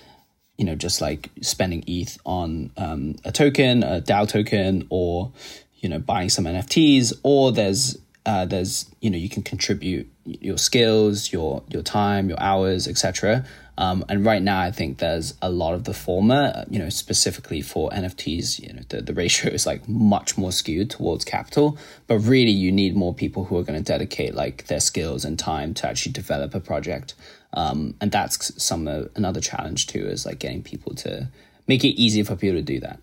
you 0.58 0.66
know, 0.66 0.76
just 0.76 1.02
like 1.02 1.30
spending 1.42 1.84
ETH 1.88 2.18
on 2.26 2.72
um, 2.78 3.16
a 3.26 3.32
token, 3.32 3.84
a 3.84 4.02
DAO 4.02 4.28
token, 4.28 4.88
or 4.90 5.32
you 5.80 5.90
know, 5.90 6.00
buying 6.00 6.30
some 6.30 6.46
NFTs, 6.46 7.14
or 7.24 7.52
there's 7.52 7.98
uh, 8.26 8.46
there's 8.46 8.90
you 9.02 9.10
know 9.10 9.18
you 9.18 9.30
can 9.30 9.44
contribute 9.44 10.10
your 10.26 10.58
skills, 10.58 11.32
your 11.32 11.64
your 11.70 11.84
time, 11.84 12.30
your 12.30 12.40
hours, 12.40 12.88
etc. 12.88 13.46
Um, 13.78 14.06
and 14.08 14.26
right 14.26 14.42
now, 14.42 14.62
I 14.62 14.72
think 14.72 15.00
there's 15.00 15.34
a 15.42 15.50
lot 15.50 15.74
of 15.74 15.84
the 15.84 15.94
former, 15.94 16.66
you 16.70 16.80
know, 16.80 16.90
specifically 16.90 17.62
for 17.62 17.90
NFTs, 17.90 18.60
you 18.60 18.74
know, 18.74 18.82
the, 18.88 19.02
the 19.02 19.14
ratio 19.14 19.52
is 19.52 19.66
like 19.66 19.88
much 19.90 20.38
more 20.38 20.52
skewed 20.52 20.90
towards 20.90 21.26
capital. 21.26 21.78
But 22.08 22.20
really, 22.20 22.52
you 22.52 22.72
need 22.72 22.96
more 22.96 23.14
people 23.14 23.46
who 23.46 23.58
are 23.58 23.64
going 23.64 23.78
to 23.78 23.84
dedicate 23.84 24.34
like 24.34 24.68
their 24.68 24.80
skills 24.80 25.26
and 25.26 25.38
time 25.38 25.74
to 25.76 25.88
actually 25.88 26.14
develop 26.14 26.56
a 26.56 26.60
project. 26.60 27.16
Um, 27.54 27.96
and 28.00 28.12
that's 28.12 28.62
some 28.62 28.88
uh, 28.88 29.04
another 29.16 29.42
challenge 29.42 29.88
too, 29.88 30.06
is 30.06 30.26
like 30.26 30.40
getting 30.40 30.64
people 30.64 30.96
to 30.96 31.30
make 31.68 31.84
it 31.84 32.00
easier 32.00 32.24
for 32.24 32.36
people 32.36 32.58
to 32.58 32.62
do 32.62 32.80
that. 32.80 33.00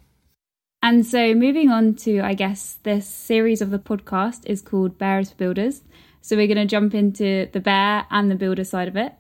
And 0.85 1.07
so, 1.07 1.33
moving 1.35 1.71
on 1.71 1.95
to, 1.97 2.21
I 2.21 2.35
guess, 2.35 2.79
this 2.83 3.07
series 3.07 3.63
of 3.63 3.71
the 3.71 3.79
podcast 3.79 4.41
is 4.47 4.61
called 4.61 4.99
Bears 4.99 5.31
for 5.31 5.37
Builders. 5.37 5.83
So, 6.23 6.37
we're 6.37 6.49
going 6.49 6.57
to 6.57 6.67
jump 6.67 6.93
into 6.93 7.49
the 7.53 7.61
bear 7.61 8.05
and 8.11 8.31
the 8.31 8.35
builder 8.35 8.65
side 8.65 8.89
of 8.89 8.97
it. 8.97 9.13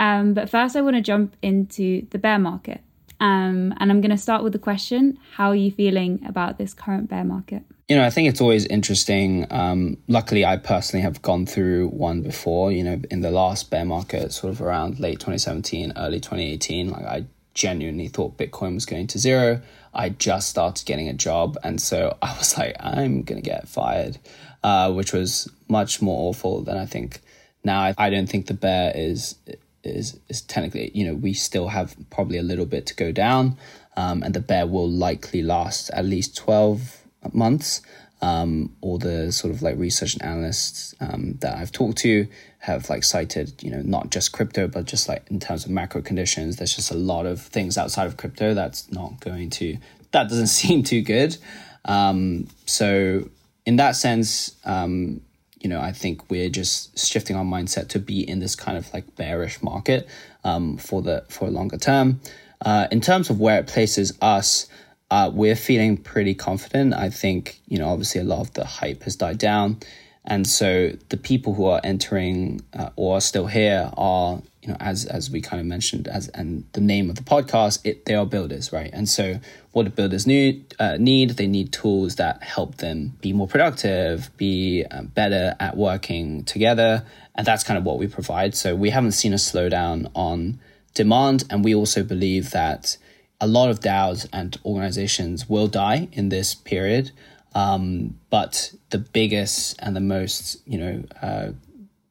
Um, 0.00 0.32
but 0.32 0.48
first, 0.48 0.74
I 0.76 0.80
want 0.80 0.96
to 0.96 1.02
jump 1.02 1.36
into 1.42 2.06
the 2.10 2.18
bear 2.18 2.38
market. 2.38 2.80
Um, 3.20 3.74
and 3.78 3.90
I'm 3.92 4.00
going 4.00 4.10
to 4.10 4.18
start 4.18 4.42
with 4.42 4.54
the 4.54 4.58
question 4.58 5.18
How 5.34 5.48
are 5.50 5.54
you 5.54 5.70
feeling 5.70 6.24
about 6.26 6.56
this 6.56 6.72
current 6.72 7.10
bear 7.10 7.22
market? 7.22 7.62
You 7.86 7.96
know, 7.96 8.04
I 8.04 8.10
think 8.10 8.28
it's 8.28 8.40
always 8.40 8.64
interesting. 8.66 9.46
Um, 9.50 9.98
luckily, 10.08 10.44
I 10.44 10.56
personally 10.56 11.02
have 11.02 11.20
gone 11.20 11.44
through 11.44 11.88
one 11.88 12.22
before, 12.22 12.72
you 12.72 12.82
know, 12.82 13.02
in 13.10 13.20
the 13.20 13.30
last 13.30 13.70
bear 13.70 13.84
market, 13.84 14.32
sort 14.32 14.52
of 14.52 14.62
around 14.62 15.00
late 15.00 15.18
2017, 15.18 15.92
early 15.96 16.18
2018. 16.18 16.90
Like, 16.90 17.04
I 17.04 17.26
genuinely 17.52 18.08
thought 18.08 18.38
Bitcoin 18.38 18.74
was 18.74 18.86
going 18.86 19.06
to 19.08 19.18
zero. 19.18 19.60
I 19.92 20.10
just 20.10 20.48
started 20.48 20.86
getting 20.86 21.08
a 21.08 21.12
job. 21.14 21.58
And 21.62 21.78
so 21.78 22.16
I 22.22 22.34
was 22.38 22.56
like, 22.56 22.74
I'm 22.80 23.22
going 23.22 23.42
to 23.42 23.46
get 23.46 23.68
fired, 23.68 24.18
uh, 24.62 24.90
which 24.92 25.12
was 25.12 25.50
much 25.68 26.00
more 26.00 26.30
awful 26.30 26.62
than 26.62 26.78
I 26.78 26.86
think 26.86 27.20
now. 27.64 27.80
I, 27.80 27.94
I 27.98 28.08
don't 28.08 28.28
think 28.28 28.46
the 28.46 28.54
bear 28.54 28.92
is 28.94 29.34
is 29.82 30.18
is 30.28 30.42
technically 30.42 30.90
you 30.94 31.06
know 31.06 31.14
we 31.14 31.32
still 31.32 31.68
have 31.68 31.96
probably 32.10 32.38
a 32.38 32.42
little 32.42 32.66
bit 32.66 32.86
to 32.86 32.94
go 32.94 33.12
down, 33.12 33.56
um, 33.96 34.22
and 34.22 34.34
the 34.34 34.40
bear 34.40 34.66
will 34.66 34.88
likely 34.88 35.42
last 35.42 35.90
at 35.90 36.04
least 36.04 36.36
twelve 36.36 37.02
months. 37.32 37.82
Um, 38.22 38.76
all 38.82 38.98
the 38.98 39.32
sort 39.32 39.54
of 39.54 39.62
like 39.62 39.78
research 39.78 40.12
and 40.12 40.22
analysts 40.22 40.94
um, 41.00 41.38
that 41.40 41.56
I've 41.56 41.72
talked 41.72 41.96
to 41.98 42.28
have 42.60 42.90
like 42.90 43.02
cited, 43.02 43.54
you 43.62 43.70
know, 43.70 43.80
not 43.80 44.10
just 44.10 44.32
crypto, 44.32 44.68
but 44.68 44.84
just 44.84 45.08
like 45.08 45.26
in 45.30 45.40
terms 45.40 45.64
of 45.64 45.70
macro 45.70 46.02
conditions, 46.02 46.56
there's 46.56 46.76
just 46.76 46.90
a 46.90 46.96
lot 46.96 47.24
of 47.24 47.40
things 47.40 47.78
outside 47.78 48.06
of 48.06 48.18
crypto 48.18 48.52
that's 48.52 48.92
not 48.92 49.18
going 49.20 49.48
to, 49.50 49.78
that 50.12 50.28
doesn't 50.28 50.46
seem 50.60 50.82
too 50.82 51.00
good. 51.00 51.38
Um, 51.86 52.48
so 52.66 53.30
in 53.64 53.76
that 53.76 53.96
sense, 53.96 54.54
um, 54.66 55.22
you 55.60 55.68
know, 55.68 55.80
I 55.80 55.92
think 55.92 56.30
we're 56.30 56.48
just 56.48 56.98
shifting 56.98 57.36
our 57.36 57.44
mindset 57.44 57.88
to 57.88 57.98
be 57.98 58.28
in 58.28 58.40
this 58.40 58.56
kind 58.56 58.78
of 58.78 58.92
like 58.94 59.14
bearish 59.16 59.62
market 59.62 60.08
um, 60.42 60.78
for 60.78 61.02
the 61.02 61.24
for 61.28 61.48
a 61.48 61.50
longer 61.50 61.76
term. 61.76 62.20
Uh, 62.62 62.86
in 62.90 63.00
terms 63.00 63.30
of 63.30 63.40
where 63.40 63.58
it 63.58 63.66
places 63.66 64.16
us, 64.20 64.66
uh, 65.10 65.30
we're 65.32 65.56
feeling 65.56 65.96
pretty 65.96 66.34
confident. 66.34 66.94
I 66.94 67.10
think 67.10 67.60
you 67.68 67.78
know, 67.78 67.88
obviously, 67.88 68.20
a 68.20 68.24
lot 68.24 68.40
of 68.40 68.52
the 68.54 68.64
hype 68.64 69.02
has 69.02 69.16
died 69.16 69.38
down, 69.38 69.78
and 70.24 70.46
so 70.46 70.92
the 71.10 71.16
people 71.16 71.54
who 71.54 71.66
are 71.66 71.80
entering 71.84 72.62
uh, 72.72 72.90
or 72.96 73.18
are 73.18 73.20
still 73.20 73.46
here 73.46 73.90
are 73.96 74.40
you 74.62 74.68
know, 74.68 74.76
as 74.78 75.06
as 75.06 75.30
we 75.30 75.40
kind 75.40 75.60
of 75.60 75.66
mentioned, 75.66 76.06
as 76.06 76.28
and 76.28 76.64
the 76.72 76.80
name 76.80 77.08
of 77.08 77.16
the 77.16 77.22
podcast, 77.22 77.80
it 77.84 78.04
they 78.04 78.14
are 78.14 78.26
builders, 78.26 78.72
right? 78.72 78.90
And 78.92 79.08
so, 79.08 79.40
what 79.72 79.84
do 79.84 79.90
builders 79.90 80.26
need? 80.26 80.74
Uh, 80.78 80.96
need 80.98 81.30
they 81.30 81.46
need 81.46 81.72
tools 81.72 82.16
that 82.16 82.42
help 82.42 82.76
them 82.76 83.16
be 83.20 83.32
more 83.32 83.48
productive, 83.48 84.30
be 84.36 84.84
uh, 84.90 85.02
better 85.02 85.56
at 85.60 85.76
working 85.76 86.44
together, 86.44 87.04
and 87.34 87.46
that's 87.46 87.64
kind 87.64 87.78
of 87.78 87.84
what 87.84 87.98
we 87.98 88.06
provide. 88.06 88.54
So 88.54 88.74
we 88.76 88.90
haven't 88.90 89.12
seen 89.12 89.32
a 89.32 89.36
slowdown 89.36 90.10
on 90.14 90.60
demand, 90.92 91.44
and 91.48 91.64
we 91.64 91.74
also 91.74 92.02
believe 92.02 92.50
that 92.50 92.98
a 93.40 93.46
lot 93.46 93.70
of 93.70 93.80
DAOs 93.80 94.28
and 94.30 94.58
organizations 94.66 95.48
will 95.48 95.68
die 95.68 96.08
in 96.12 96.28
this 96.28 96.54
period. 96.54 97.12
Um, 97.54 98.18
but 98.28 98.74
the 98.90 98.98
biggest 98.98 99.76
and 99.80 99.96
the 99.96 100.00
most, 100.00 100.60
you 100.66 100.78
know, 100.78 101.04
uh, 101.22 101.52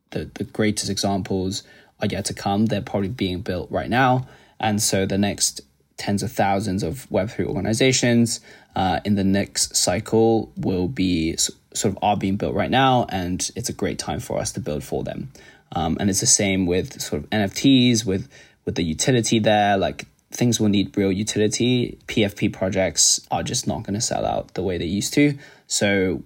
the 0.10 0.32
the 0.34 0.46
greatest 0.46 0.89
examples 0.89 1.62
are 2.01 2.08
yet 2.08 2.25
to 2.25 2.34
come. 2.34 2.68
They're 2.68 2.82
probably 2.82 3.10
being 3.10 3.41
built 3.41 3.70
right 3.72 3.89
now. 3.89 4.27
And 4.60 4.82
so 4.82 5.06
the 5.06 5.18
next 5.18 5.62
tens 5.98 6.24
of 6.24 6.32
thousands 6.32 6.84
of 6.84 7.08
Web3 7.10 7.46
organizations 7.46 8.39
uh, 8.75 9.00
in 9.03 9.15
the 9.15 9.24
next 9.24 9.75
cycle 9.75 10.51
will 10.56 10.88
be 10.88 11.36
sort 11.38 11.94
of 11.94 12.00
are 12.01 12.18
being 12.18 12.38
built 12.38 12.56
right 12.56 12.72
now. 12.72 13.06
And 13.10 13.50
it's 13.56 13.70
a 13.70 13.74
great 13.74 14.00
time 14.00 14.20
for 14.20 14.39
us 14.39 14.51
to 14.53 14.60
build 14.60 14.84
for 14.84 15.03
them. 15.03 15.32
Um, 15.72 15.98
and 16.00 16.10
it's 16.10 16.22
the 16.22 16.25
same 16.25 16.65
with 16.65 17.00
sort 17.01 17.24
of 17.24 17.29
NFTs, 17.29 18.06
with, 18.06 18.29
with 18.65 18.75
the 18.75 18.84
utility 18.84 19.39
there. 19.39 19.77
Like 19.77 20.06
things 20.32 20.60
will 20.60 20.70
need 20.70 20.96
real 20.98 21.12
utility. 21.12 22.00
PFP 22.08 22.53
projects 22.53 23.20
are 23.29 23.44
just 23.44 23.68
not 23.68 23.84
going 23.84 23.94
to 23.94 24.01
sell 24.01 24.25
out 24.25 24.53
the 24.53 24.63
way 24.63 24.77
they 24.77 24.86
used 24.86 25.13
to. 25.15 25.38
So 25.68 26.24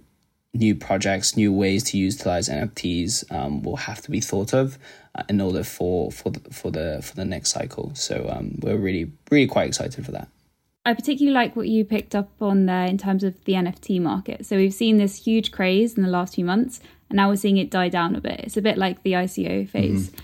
new 0.54 0.76
projects, 0.76 1.36
new 1.36 1.52
ways 1.52 1.84
to 1.84 1.98
utilize 1.98 2.48
NFTs 2.48 3.32
um, 3.32 3.64
will 3.64 3.78
have 3.78 4.02
to 4.02 4.12
be 4.12 4.22
thought 4.22 4.54
of 4.54 4.78
in 5.30 5.42
order 5.42 5.64
for 5.64 6.12
for 6.12 6.32
the, 6.32 6.40
for 6.52 6.72
the 6.72 7.02
for 7.04 7.16
the 7.16 7.26
next 7.26 7.52
cycle. 7.52 7.92
So 7.96 8.30
um, 8.30 8.58
we're 8.62 8.78
really 8.78 9.12
really 9.30 9.48
quite 9.48 9.68
excited 9.68 10.06
for 10.06 10.12
that. 10.12 10.28
I 10.86 10.94
particularly 10.94 11.34
like 11.34 11.56
what 11.56 11.68
you 11.68 11.86
picked 11.86 12.14
up 12.14 12.30
on 12.42 12.66
there 12.66 12.86
in 12.86 12.98
terms 12.98 13.24
of 13.24 13.42
the 13.46 13.54
NFT 13.54 14.02
market. 14.02 14.46
So 14.46 14.58
we've 14.58 14.74
seen 14.74 14.98
this 14.98 15.24
huge 15.24 15.52
craze 15.52 15.96
in 15.96 16.04
the 16.04 16.10
last 16.10 16.36
few 16.36 16.44
months, 16.44 16.82
and 17.10 17.16
now 17.16 17.30
we're 17.30 17.38
seeing 17.38 17.58
it 17.58 17.70
die 17.70 17.90
down 17.90 18.16
a 18.16 18.22
bit. 18.22 18.42
It's 18.42 18.58
a 18.58 18.62
bit 18.62 18.78
like 18.78 19.02
the 19.04 19.14
ICO 19.14 19.70
phase. 19.70 20.10
Mm-hmm. 20.10 20.18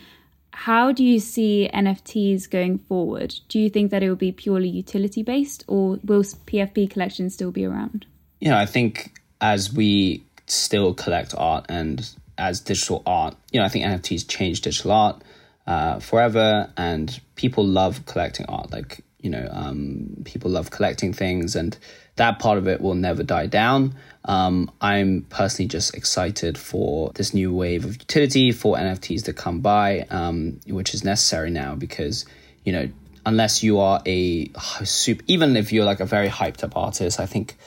How 0.52 0.92
do 0.92 1.06
you 1.06 1.22
see 1.22 1.70
NFTs 1.74 2.50
going 2.50 2.80
forward? 2.80 3.36
Do 3.48 3.60
you 3.60 3.70
think 3.70 3.92
that 3.92 4.04
it 4.04 4.10
will 4.10 4.18
be 4.18 4.34
purely 4.34 4.68
utility 4.68 5.24
based, 5.24 5.64
or 5.68 6.00
will 6.04 6.24
PFP 6.24 6.90
collections 6.90 7.34
still 7.34 7.52
be 7.52 7.64
around? 7.64 8.06
Yeah, 8.42 8.60
I 8.60 8.66
think 8.66 9.14
as 9.40 9.72
we 9.72 10.24
still 10.48 10.94
collect 10.94 11.34
art 11.38 11.66
and 11.70 12.10
as 12.40 12.60
digital 12.60 13.04
art, 13.06 13.36
you 13.52 13.60
know, 13.60 13.66
I 13.66 13.70
think 13.70 13.86
NFTs 13.86 14.28
changed 14.28 14.64
digital 14.64 14.92
art 14.92 15.22
uh, 15.68 16.00
forever, 16.00 16.72
and 16.78 17.20
people 17.36 17.66
love 17.66 18.06
collecting 18.06 18.48
art. 18.48 18.72
Like, 18.72 19.04
you 19.22 19.30
know, 19.30 19.48
um, 19.52 20.18
people 20.24 20.50
love 20.50 20.72
collecting 20.72 21.14
things, 21.14 21.56
and 21.56 21.78
that 22.16 22.40
part 22.40 22.58
of 22.58 22.68
it 22.68 22.82
will 22.82 22.96
never 22.96 23.24
die 23.24 23.48
down. 23.48 23.96
Um, 24.26 24.72
I'm 24.82 25.26
personally 25.30 25.68
just 25.68 25.96
excited 25.96 26.58
for 26.58 27.12
this 27.16 27.34
new 27.34 27.54
wave 27.54 27.86
of 27.86 27.94
utility 27.94 28.52
for 28.52 28.76
NFTs 28.78 29.26
to 29.26 29.34
come 29.34 29.62
by, 29.62 30.08
um, 30.10 30.60
which 30.68 30.94
is 30.94 31.04
necessary 31.04 31.50
now 31.50 31.76
because, 31.76 32.26
you 32.64 32.74
know, 32.74 32.90
unless 33.26 33.64
you 33.64 33.80
are 33.80 34.02
a 34.06 34.50
super, 34.84 35.24
even 35.28 35.56
if 35.56 35.72
you're 35.72 35.86
like 35.86 36.00
a 36.00 36.06
very 36.06 36.30
hyped 36.30 36.64
up 36.64 36.76
artist, 36.76 37.20
I 37.20 37.26
think 37.26 37.58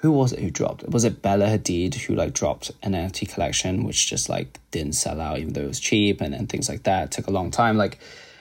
who 0.00 0.10
was 0.12 0.32
it 0.32 0.40
who 0.40 0.50
dropped? 0.50 0.88
Was 0.88 1.04
it 1.04 1.20
Bella 1.20 1.46
Hadid 1.46 1.94
who 1.94 2.14
like 2.14 2.32
dropped 2.32 2.70
an 2.82 2.92
NFT 2.92 3.32
collection 3.32 3.84
which 3.84 4.06
just 4.06 4.28
like 4.28 4.58
didn't 4.70 4.94
sell 4.94 5.20
out 5.20 5.38
even 5.38 5.52
though 5.52 5.62
it 5.62 5.68
was 5.68 5.80
cheap 5.80 6.20
and, 6.22 6.34
and 6.34 6.48
things 6.48 6.68
like 6.68 6.84
that. 6.84 7.04
It 7.04 7.10
took 7.10 7.26
a 7.26 7.30
long 7.30 7.50
time. 7.50 7.76
Like 7.76 7.98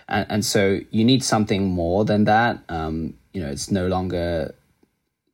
and, 0.07 0.25
and 0.29 0.45
so 0.45 0.79
you 0.89 1.03
need 1.03 1.23
something 1.23 1.65
more 1.65 2.05
than 2.05 2.23
that. 2.25 2.63
Um, 2.69 3.15
you 3.33 3.41
know, 3.41 3.49
it's 3.49 3.69
no 3.69 3.87
longer 3.87 4.55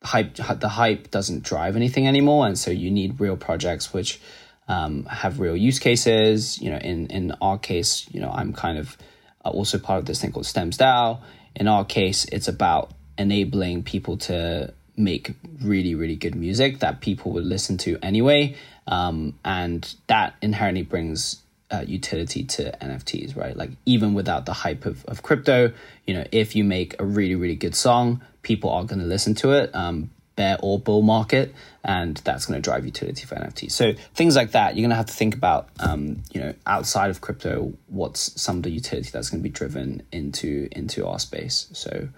hype 0.02 0.34
the 0.34 0.68
hype 0.68 1.10
doesn't 1.12 1.44
drive 1.44 1.76
anything 1.76 2.08
anymore. 2.08 2.46
And 2.46 2.58
so 2.58 2.72
you 2.72 2.90
need 2.90 3.20
real 3.20 3.36
projects 3.36 3.92
which 3.92 4.20
um, 4.66 5.04
have 5.04 5.38
real 5.38 5.56
use 5.56 5.78
cases. 5.78 6.60
You 6.60 6.70
know, 6.70 6.78
in 6.78 7.06
in 7.06 7.32
our 7.40 7.56
case, 7.56 8.08
you 8.10 8.20
know, 8.20 8.30
I'm 8.30 8.52
kind 8.52 8.78
of 8.78 8.96
also 9.44 9.78
part 9.78 10.00
of 10.00 10.06
this 10.06 10.20
thing 10.20 10.32
called 10.32 10.46
Stems 10.46 10.76
DAO. 10.76 11.20
In 11.54 11.68
our 11.68 11.84
case, 11.84 12.26
it's 12.32 12.48
about 12.48 12.90
enabling 13.16 13.84
people 13.84 14.16
to 14.16 14.74
make 14.96 15.34
really 15.62 15.94
really 15.94 16.16
good 16.16 16.34
music 16.34 16.78
that 16.80 17.00
people 17.00 17.32
would 17.32 17.44
listen 17.44 17.76
to 17.78 17.98
anyway. 18.02 18.56
Um, 18.88 19.34
and 19.44 19.94
that 20.06 20.36
inherently 20.40 20.82
brings 20.82 21.42
uh, 21.72 21.82
utility 21.84 22.44
to 22.44 22.70
nfts 22.80 23.36
right? 23.36 23.56
Like 23.56 23.70
even 23.84 24.14
without 24.14 24.46
the 24.46 24.52
hype 24.52 24.86
of, 24.86 25.04
of 25.06 25.24
crypto 25.24 25.72
you 26.06 26.14
know 26.14 26.24
if 26.30 26.54
you 26.54 26.62
make 26.62 26.94
a 27.00 27.04
really 27.04 27.34
really 27.34 27.56
good 27.56 27.74
song 27.74 28.22
people 28.42 28.70
are 28.70 28.84
going 28.84 29.00
to 29.00 29.04
listen 29.04 29.34
to 29.34 29.50
it 29.50 29.74
um, 29.74 30.10
bear 30.36 30.56
or 30.62 30.78
bull 30.78 31.02
market 31.02 31.52
and 31.82 32.18
that's 32.18 32.46
going 32.46 32.56
to 32.56 32.62
drive 32.62 32.84
utility 32.84 33.26
for 33.26 33.34
nfts 33.34 33.72
so 33.72 33.94
things 34.14 34.36
like 34.36 34.52
that 34.52 34.76
you're 34.76 34.82
going 34.82 34.90
to 34.90 34.96
have 34.96 35.06
to 35.06 35.12
think 35.12 35.34
about 35.34 35.68
um, 35.80 36.22
you 36.32 36.40
know 36.40 36.54
outside 36.66 37.10
of 37.10 37.20
crypto 37.20 37.72
what's 37.88 38.40
some 38.40 38.58
of 38.58 38.62
the 38.62 38.70
utility 38.70 39.10
that's 39.12 39.30
going 39.30 39.40
to 39.40 39.42
be 39.42 39.50
driven 39.50 40.02
into 40.12 40.68
into 40.72 41.06
our 41.06 41.18
space. 41.18 41.68
So 41.72 42.08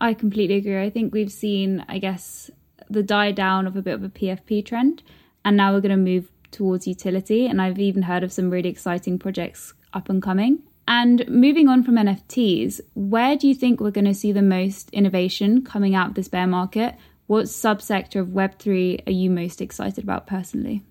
I 0.00 0.14
completely 0.14 0.56
agree. 0.56 0.80
I 0.80 0.90
think 0.90 1.12
we've 1.12 1.32
seen, 1.32 1.84
I 1.88 1.98
guess, 1.98 2.50
the 2.90 3.02
die 3.02 3.32
down 3.32 3.66
of 3.66 3.76
a 3.76 3.82
bit 3.82 3.94
of 3.94 4.04
a 4.04 4.08
PFP 4.08 4.64
trend, 4.66 5.02
and 5.44 5.56
now 5.56 5.72
we're 5.72 5.80
going 5.80 5.90
to 5.90 5.96
move 5.96 6.30
towards 6.50 6.86
utility. 6.86 7.46
And 7.46 7.60
I've 7.60 7.78
even 7.78 8.02
heard 8.02 8.22
of 8.22 8.32
some 8.32 8.50
really 8.50 8.68
exciting 8.68 9.18
projects 9.18 9.74
up 9.92 10.08
and 10.08 10.22
coming. 10.22 10.62
And 10.86 11.26
moving 11.28 11.68
on 11.68 11.82
from 11.82 11.94
NFTs, 11.94 12.80
where 12.94 13.36
do 13.36 13.48
you 13.48 13.54
think 13.54 13.80
we're 13.80 13.90
going 13.90 14.04
to 14.04 14.14
see 14.14 14.32
the 14.32 14.42
most 14.42 14.90
innovation 14.90 15.62
coming 15.62 15.94
out 15.94 16.08
of 16.08 16.14
this 16.14 16.28
bear 16.28 16.46
market? 16.46 16.94
What 17.26 17.46
subsector 17.46 18.20
of 18.20 18.28
Web3 18.28 19.06
are 19.06 19.12
you 19.12 19.30
most 19.30 19.62
excited 19.62 20.04
about 20.04 20.26
personally? 20.26 20.82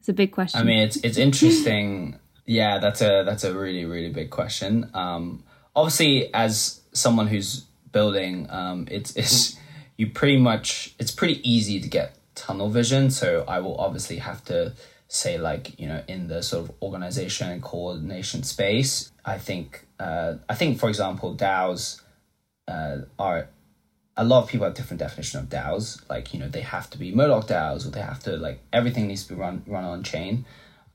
It's 0.00 0.08
a 0.08 0.14
big 0.14 0.32
question. 0.32 0.60
I 0.60 0.64
mean, 0.64 0.78
it's 0.78 0.96
it's 0.98 1.18
interesting. 1.18 2.18
yeah, 2.46 2.78
that's 2.78 3.02
a 3.02 3.24
that's 3.26 3.44
a 3.44 3.52
really 3.52 3.84
really 3.84 4.08
big 4.08 4.30
question. 4.30 4.90
Um, 4.94 5.44
obviously, 5.74 6.32
as 6.32 6.80
someone 6.92 7.26
who's 7.26 7.65
building, 7.92 8.46
um, 8.50 8.86
it's 8.90 9.14
it's 9.16 9.56
you 9.96 10.10
pretty 10.10 10.38
much 10.38 10.94
it's 10.98 11.10
pretty 11.10 11.48
easy 11.48 11.80
to 11.80 11.88
get 11.88 12.16
tunnel 12.34 12.68
vision. 12.68 13.10
So 13.10 13.44
I 13.48 13.60
will 13.60 13.76
obviously 13.76 14.18
have 14.18 14.44
to 14.46 14.74
say 15.08 15.38
like 15.38 15.78
you 15.78 15.86
know 15.86 16.02
in 16.08 16.26
the 16.26 16.42
sort 16.42 16.68
of 16.68 16.74
organization 16.82 17.50
and 17.50 17.62
coordination 17.62 18.42
space. 18.42 19.12
I 19.24 19.38
think 19.38 19.86
uh, 19.98 20.34
I 20.48 20.54
think 20.54 20.78
for 20.78 20.88
example 20.88 21.34
DAOs 21.34 22.02
uh, 22.68 22.98
are 23.18 23.48
a 24.16 24.24
lot 24.24 24.42
of 24.42 24.48
people 24.48 24.64
have 24.64 24.74
different 24.74 25.00
definition 25.00 25.40
of 25.40 25.48
DAOs. 25.48 26.08
Like, 26.08 26.32
you 26.32 26.40
know, 26.40 26.48
they 26.48 26.62
have 26.62 26.88
to 26.90 26.98
be 26.98 27.12
Moloch 27.12 27.46
DAOs 27.46 27.86
or 27.86 27.90
they 27.90 28.00
have 28.00 28.22
to 28.24 28.36
like 28.36 28.60
everything 28.72 29.06
needs 29.06 29.24
to 29.24 29.34
be 29.34 29.40
run 29.40 29.62
run 29.66 29.84
on 29.84 30.02
chain. 30.02 30.46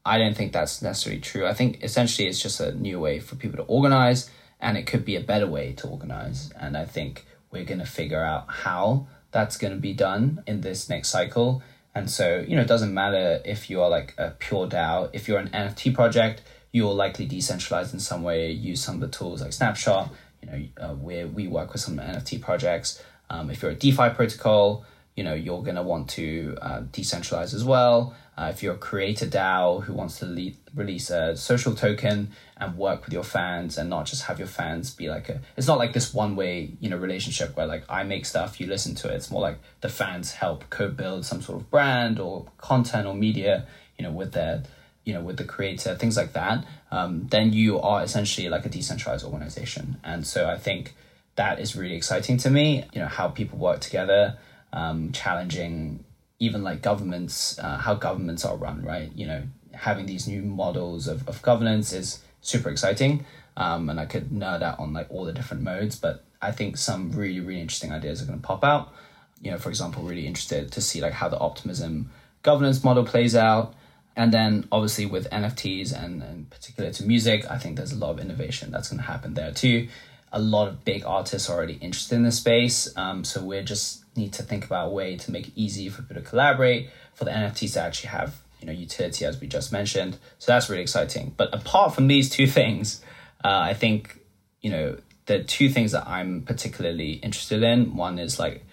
I 0.03 0.17
don't 0.17 0.35
think 0.35 0.51
that's 0.51 0.81
necessarily 0.81 1.21
true. 1.21 1.45
I 1.45 1.53
think 1.53 1.83
essentially 1.83 2.27
it's 2.27 2.41
just 2.41 2.59
a 2.59 2.73
new 2.73 2.99
way 2.99 3.19
for 3.19 3.35
people 3.35 3.57
to 3.57 3.63
organize 3.63 4.29
and 4.61 4.77
it 4.77 4.85
could 4.85 5.03
be 5.03 5.15
a 5.15 5.21
better 5.21 5.47
way 5.47 5.73
to 5.73 5.87
organize. 5.87 6.51
And 6.59 6.77
I 6.77 6.85
think 6.85 7.25
we're 7.51 7.65
gonna 7.65 7.85
figure 7.85 8.23
out 8.23 8.45
how 8.47 9.07
that's 9.31 9.57
gonna 9.57 9.77
be 9.77 9.93
done 9.93 10.43
in 10.47 10.61
this 10.61 10.89
next 10.89 11.09
cycle. 11.09 11.61
And 11.93 12.09
so, 12.09 12.43
you 12.47 12.55
know, 12.55 12.61
it 12.61 12.67
doesn't 12.67 12.93
matter 12.93 13.41
if 13.43 13.69
you 13.69 13.81
are 13.81 13.89
like 13.89 14.13
a 14.17 14.31
pure 14.39 14.67
DAO, 14.67 15.09
if 15.11 15.27
you're 15.27 15.39
an 15.39 15.49
NFT 15.49 15.93
project, 15.93 16.41
you'll 16.71 16.95
likely 16.95 17.27
decentralize 17.27 17.93
in 17.93 17.99
some 17.99 18.23
way, 18.23 18.49
use 18.51 18.81
some 18.81 18.95
of 18.95 19.01
the 19.01 19.09
tools 19.09 19.41
like 19.41 19.51
Snapshot. 19.51 20.09
You 20.41 20.49
know, 20.49 20.65
uh, 20.77 20.95
where 20.95 21.27
we 21.27 21.47
work 21.47 21.71
with 21.71 21.81
some 21.81 21.97
NFT 21.97 22.41
projects 22.41 22.99
um, 23.31 23.49
if 23.49 23.61
you're 23.61 23.71
a 23.71 23.75
DeFi 23.75 24.09
protocol, 24.09 24.83
you 25.15 25.23
know 25.23 25.33
you're 25.33 25.63
going 25.63 25.75
to 25.75 25.81
want 25.81 26.09
to 26.11 26.57
uh, 26.61 26.81
decentralize 26.91 27.53
as 27.53 27.63
well. 27.63 28.13
Uh, 28.37 28.49
if 28.49 28.63
you're 28.63 28.75
a 28.75 28.77
creator 28.77 29.25
DAO 29.25 29.83
who 29.83 29.93
wants 29.93 30.19
to 30.19 30.25
lead, 30.25 30.55
release 30.73 31.09
a 31.09 31.35
social 31.35 31.75
token 31.75 32.31
and 32.57 32.77
work 32.77 33.03
with 33.03 33.13
your 33.13 33.23
fans 33.23 33.77
and 33.77 33.89
not 33.89 34.05
just 34.05 34.23
have 34.23 34.39
your 34.39 34.47
fans 34.47 34.93
be 34.93 35.09
like 35.09 35.27
a, 35.27 35.41
it's 35.57 35.67
not 35.67 35.77
like 35.77 35.91
this 35.91 36.13
one 36.13 36.35
way 36.35 36.71
you 36.79 36.89
know 36.89 36.95
relationship 36.95 37.57
where 37.57 37.65
like 37.65 37.83
I 37.89 38.03
make 38.03 38.25
stuff, 38.25 38.59
you 38.59 38.67
listen 38.67 38.95
to 38.95 39.09
it. 39.09 39.15
It's 39.15 39.29
more 39.29 39.41
like 39.41 39.59
the 39.81 39.89
fans 39.89 40.31
help 40.31 40.69
co-build 40.69 41.25
some 41.25 41.41
sort 41.41 41.59
of 41.59 41.69
brand 41.69 42.19
or 42.19 42.45
content 42.57 43.05
or 43.05 43.13
media, 43.13 43.65
you 43.97 44.03
know, 44.03 44.11
with 44.11 44.31
their 44.31 44.63
you 45.03 45.13
know 45.13 45.21
with 45.21 45.37
the 45.37 45.43
creator 45.43 45.95
things 45.95 46.15
like 46.15 46.31
that. 46.33 46.65
Um, 46.89 47.27
then 47.29 47.51
you 47.51 47.79
are 47.79 48.01
essentially 48.01 48.47
like 48.47 48.65
a 48.65 48.69
decentralized 48.69 49.25
organization, 49.25 49.97
and 50.05 50.25
so 50.25 50.47
I 50.47 50.57
think 50.57 50.95
that 51.35 51.59
is 51.59 51.75
really 51.75 51.95
exciting 51.95 52.37
to 52.37 52.49
me. 52.49 52.85
You 52.93 53.01
know, 53.01 53.07
how 53.07 53.27
people 53.27 53.57
work 53.57 53.81
together, 53.81 54.37
um, 54.71 55.11
challenging 55.11 56.05
even 56.41 56.63
like 56.63 56.81
governments, 56.81 57.59
uh, 57.59 57.77
how 57.77 57.93
governments 57.93 58.43
are 58.43 58.57
run, 58.57 58.83
right? 58.83 59.11
You 59.15 59.27
know, 59.27 59.43
having 59.73 60.07
these 60.07 60.27
new 60.27 60.41
models 60.41 61.07
of, 61.07 61.25
of 61.29 61.39
governance 61.43 61.93
is 61.93 62.19
super 62.41 62.69
exciting. 62.69 63.25
Um, 63.55 63.91
and 63.91 63.99
I 63.99 64.07
could 64.07 64.31
nerd 64.31 64.63
out 64.63 64.79
on 64.79 64.91
like 64.91 65.05
all 65.11 65.23
the 65.23 65.33
different 65.33 65.61
modes, 65.61 65.95
but 65.95 66.23
I 66.41 66.51
think 66.51 66.77
some 66.77 67.11
really, 67.11 67.39
really 67.39 67.61
interesting 67.61 67.91
ideas 67.91 68.23
are 68.23 68.25
going 68.25 68.39
to 68.39 68.45
pop 68.45 68.63
out. 68.63 68.91
You 69.39 69.51
know, 69.51 69.59
for 69.59 69.69
example, 69.69 70.01
really 70.01 70.25
interested 70.25 70.71
to 70.71 70.81
see 70.81 70.99
like 70.99 71.13
how 71.13 71.29
the 71.29 71.37
optimism 71.37 72.09
governance 72.41 72.83
model 72.83 73.05
plays 73.05 73.35
out. 73.35 73.75
And 74.15 74.33
then 74.33 74.67
obviously 74.71 75.05
with 75.05 75.29
NFTs 75.29 75.93
and, 75.93 76.23
and 76.23 76.49
particular 76.49 76.91
to 76.91 77.05
music, 77.05 77.45
I 77.51 77.59
think 77.59 77.77
there's 77.77 77.91
a 77.91 77.97
lot 77.97 78.09
of 78.09 78.19
innovation 78.19 78.71
that's 78.71 78.89
going 78.89 78.99
to 78.99 79.05
happen 79.05 79.35
there 79.35 79.51
too 79.51 79.89
a 80.31 80.39
lot 80.39 80.67
of 80.67 80.85
big 80.85 81.03
artists 81.05 81.49
are 81.49 81.57
already 81.57 81.73
interested 81.73 82.15
in 82.15 82.23
the 82.23 82.31
space. 82.31 82.91
Um, 82.95 83.23
so 83.23 83.43
we 83.43 83.61
just 83.61 84.03
need 84.15 84.33
to 84.33 84.43
think 84.43 84.65
about 84.65 84.87
a 84.87 84.89
way 84.89 85.17
to 85.17 85.31
make 85.31 85.49
it 85.49 85.53
easy 85.55 85.89
for 85.89 86.01
people 86.01 86.21
to 86.21 86.29
collaborate, 86.29 86.89
for 87.13 87.25
the 87.25 87.31
NFTs 87.31 87.73
to 87.73 87.81
actually 87.81 88.09
have 88.09 88.41
you 88.59 88.67
know 88.67 88.73
utility 88.73 89.25
as 89.25 89.39
we 89.41 89.47
just 89.47 89.71
mentioned. 89.71 90.17
So 90.39 90.51
that's 90.51 90.69
really 90.69 90.83
exciting. 90.83 91.33
But 91.35 91.53
apart 91.53 91.93
from 91.93 92.07
these 92.07 92.29
two 92.29 92.47
things, 92.47 93.01
uh, 93.43 93.49
I 93.49 93.73
think 93.73 94.19
you 94.61 94.71
know 94.71 94.97
the 95.25 95.43
two 95.43 95.69
things 95.69 95.91
that 95.91 96.07
I'm 96.07 96.43
particularly 96.43 97.13
interested 97.13 97.63
in. 97.63 97.95
One 97.95 98.19
is 98.19 98.39
like 98.39 98.63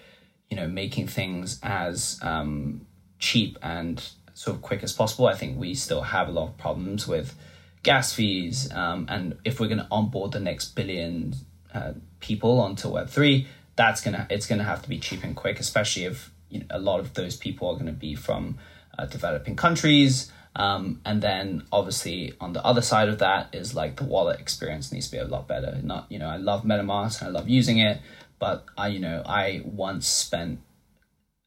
you 0.49 0.55
know 0.55 0.67
making 0.67 1.07
things 1.07 1.59
as 1.61 2.19
um, 2.21 2.85
cheap 3.17 3.57
and 3.61 4.01
sort 4.33 4.55
of 4.55 4.61
quick 4.61 4.83
as 4.83 4.93
possible. 4.93 5.27
I 5.27 5.35
think 5.35 5.59
we 5.59 5.73
still 5.73 6.01
have 6.01 6.29
a 6.29 6.31
lot 6.31 6.49
of 6.49 6.57
problems 6.57 7.07
with 7.07 7.35
gas 7.83 8.13
fees, 8.13 8.71
um, 8.73 9.07
and 9.09 9.37
if 9.43 9.59
we're 9.59 9.67
going 9.67 9.79
to 9.79 9.87
onboard 9.91 10.31
the 10.31 10.39
next 10.39 10.75
billion 10.75 11.33
uh, 11.79 11.93
people 12.19 12.59
onto 12.59 12.89
Web 12.89 13.09
three, 13.09 13.47
that's 13.75 14.01
gonna 14.01 14.27
it's 14.29 14.47
gonna 14.47 14.63
have 14.63 14.81
to 14.83 14.89
be 14.89 14.99
cheap 14.99 15.23
and 15.23 15.35
quick, 15.35 15.59
especially 15.59 16.05
if 16.05 16.31
you 16.49 16.59
know, 16.59 16.65
a 16.69 16.79
lot 16.79 16.99
of 16.99 17.13
those 17.13 17.35
people 17.37 17.69
are 17.69 17.79
to 17.85 17.91
be 17.91 18.15
from 18.15 18.57
uh, 18.97 19.05
developing 19.05 19.55
countries. 19.55 20.31
Um, 20.55 20.99
and 21.05 21.21
then 21.21 21.63
obviously 21.71 22.33
on 22.41 22.53
the 22.53 22.65
other 22.65 22.81
side 22.81 23.07
of 23.07 23.19
that 23.19 23.53
is 23.53 23.75
like 23.75 23.95
the 23.97 24.03
wallet 24.03 24.39
experience 24.39 24.91
needs 24.91 25.05
to 25.07 25.11
be 25.13 25.17
a 25.19 25.25
lot 25.25 25.47
better. 25.47 25.79
Not 25.83 26.07
you 26.09 26.19
know 26.19 26.27
I 26.27 26.37
love 26.37 26.63
MetaMask 26.63 27.23
I 27.23 27.29
love 27.29 27.47
using 27.47 27.77
it, 27.79 28.01
but 28.39 28.65
I 28.77 28.87
you 28.87 28.99
know 28.99 29.21
I 29.25 29.61
once 29.63 30.07
spent 30.07 30.59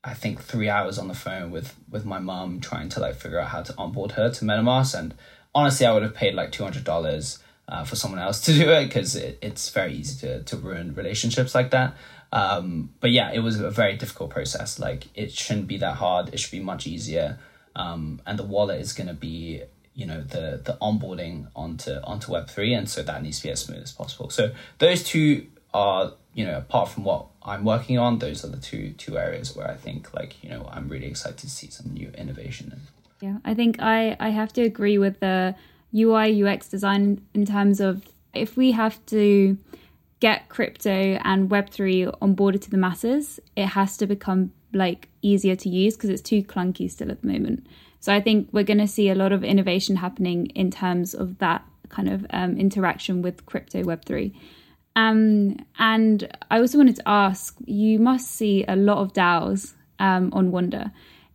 I 0.04 0.14
think 0.14 0.40
three 0.40 0.68
hours 0.68 0.98
on 0.98 1.09
the 1.09 1.14
phone 1.14 1.50
with 1.50 1.74
with 1.90 2.04
my 2.04 2.18
mom 2.18 2.61
trying 2.61 2.88
to 2.90 3.00
like 3.00 3.16
figure 3.16 3.40
out 3.40 3.48
how 3.48 3.62
to 3.62 3.74
onboard 3.76 4.12
her 4.12 4.30
to 4.30 4.44
MetaMask, 4.44 4.98
and 4.98 5.14
honestly 5.54 5.85
I 5.85 5.92
would 5.92 6.04
have 6.04 6.14
paid 6.14 6.35
like 6.35 6.52
two 6.52 6.62
hundred 6.62 6.85
dollars 6.85 7.38
uh, 7.68 7.85
for 7.85 7.96
someone 7.96 8.20
else 8.20 8.40
to 8.42 8.53
do 8.53 8.70
it 8.70 8.85
because 8.87 9.16
it, 9.16 9.38
it's 9.40 9.70
very 9.70 9.94
easy 9.94 10.27
to, 10.27 10.42
to 10.42 10.57
ruin 10.57 10.94
relationships 10.94 11.55
like 11.55 11.70
that. 11.70 11.94
Um, 12.33 12.90
but 13.01 13.11
yeah, 13.11 13.31
it 13.33 13.40
was 13.40 13.61
a 13.61 13.70
very 13.70 13.96
difficult 13.96 14.31
process. 14.31 14.79
Like 14.79 15.09
it 15.14 15.33
shouldn't 15.33 15.68
be 15.68 15.79
that 15.79 15.96
hard. 15.96 16.33
It 16.33 16.40
should 16.40 16.53
be 16.53 16.61
much 16.61 16.87
easier. 16.87 17.38
Um, 17.77 18.20
and 18.27 18.38
the 18.38 18.44
wallet 18.44 18.81
is 18.81 18.92
going 18.92 19.09
to 19.09 19.14
be, 19.14 19.62
you 19.94 20.07
know, 20.07 20.22
the 20.22 20.61
the 20.64 20.77
onboarding 20.81 21.48
onto 21.55 21.92
onto 22.05 22.33
Web 22.33 22.48
three, 22.48 22.75
and 22.75 22.88
so 22.88 23.03
that 23.03 23.22
needs 23.22 23.38
to 23.38 23.44
be 23.44 23.51
as 23.51 23.61
smooth 23.61 23.83
as 23.83 23.92
possible. 23.92 24.31
So 24.31 24.53
those 24.79 25.03
two 25.03 25.46
are, 25.72 26.12
you 26.35 26.44
know, 26.44 26.57
apart 26.57 26.88
from 26.90 27.05
what 27.05 27.27
I'm 27.42 27.64
working 27.64 27.98
on, 27.98 28.18
those 28.18 28.44
are 28.44 28.48
the 28.48 28.59
two 28.59 28.92
two 28.92 29.18
areas 29.18 29.57
where 29.57 29.68
I 29.68 29.75
think, 29.75 30.12
like, 30.14 30.42
you 30.42 30.51
know, 30.51 30.68
I'm 30.70 30.88
really 30.88 31.07
excited 31.07 31.38
to 31.38 31.51
see 31.51 31.68
some 31.68 31.92
new 31.92 32.11
innovation. 32.16 32.81
Yeah, 33.20 33.38
I 33.44 33.55
think 33.55 33.81
I 33.81 34.16
I 34.18 34.31
have 34.31 34.53
to 34.55 34.62
agree 34.62 34.98
with 34.98 35.20
the 35.20 35.55
UI 35.94 36.42
UX 36.42 36.68
design 36.68 37.24
in 37.35 37.44
terms 37.44 37.81
of 37.81 38.02
if 38.35 38.57
we 38.57 38.72
have 38.72 39.05
to 39.07 39.59
get 40.20 40.48
crypto 40.48 41.18
and 41.24 41.50
web3 41.50 42.18
onboarded 42.20 42.61
to 42.62 42.70
the 42.70 42.76
masses 42.76 43.40
it 43.57 43.66
has 43.66 43.96
to 43.96 44.07
become 44.07 44.52
like 44.72 45.09
easier 45.20 45.57
to 45.57 45.68
use 45.68 45.96
because 45.96 46.11
it's 46.11 46.22
too 46.22 46.42
clunky 46.42 46.90
still 46.90 47.11
at 47.11 47.20
the 47.20 47.28
moment. 47.28 47.66
So 48.00 48.12
i 48.12 48.20
think 48.20 48.48
we're 48.52 48.64
going 48.64 48.78
to 48.78 48.88
see 48.88 49.11
a 49.11 49.14
lot 49.14 49.33
of 49.33 49.44
innovation 49.44 49.96
happening 49.96 50.46
in 50.46 50.70
terms 50.70 51.14
of 51.14 51.38
that 51.38 51.64
kind 51.88 52.09
of 52.09 52.26
um, 52.31 52.57
interaction 52.59 53.22
with 53.22 53.46
crypto 53.46 53.83
web3 53.83 54.35
um, 54.96 55.57
and 55.78 56.37
i 56.50 56.59
also 56.59 56.78
wanted 56.78 56.96
to 56.96 57.09
ask 57.09 57.57
you 57.64 57.98
must 57.98 58.28
see 58.28 58.64
a 58.66 58.74
lot 58.74 58.98
of 58.98 59.12
daos 59.12 59.74
um, 59.98 60.31
on 60.33 60.50
wonder 60.50 60.90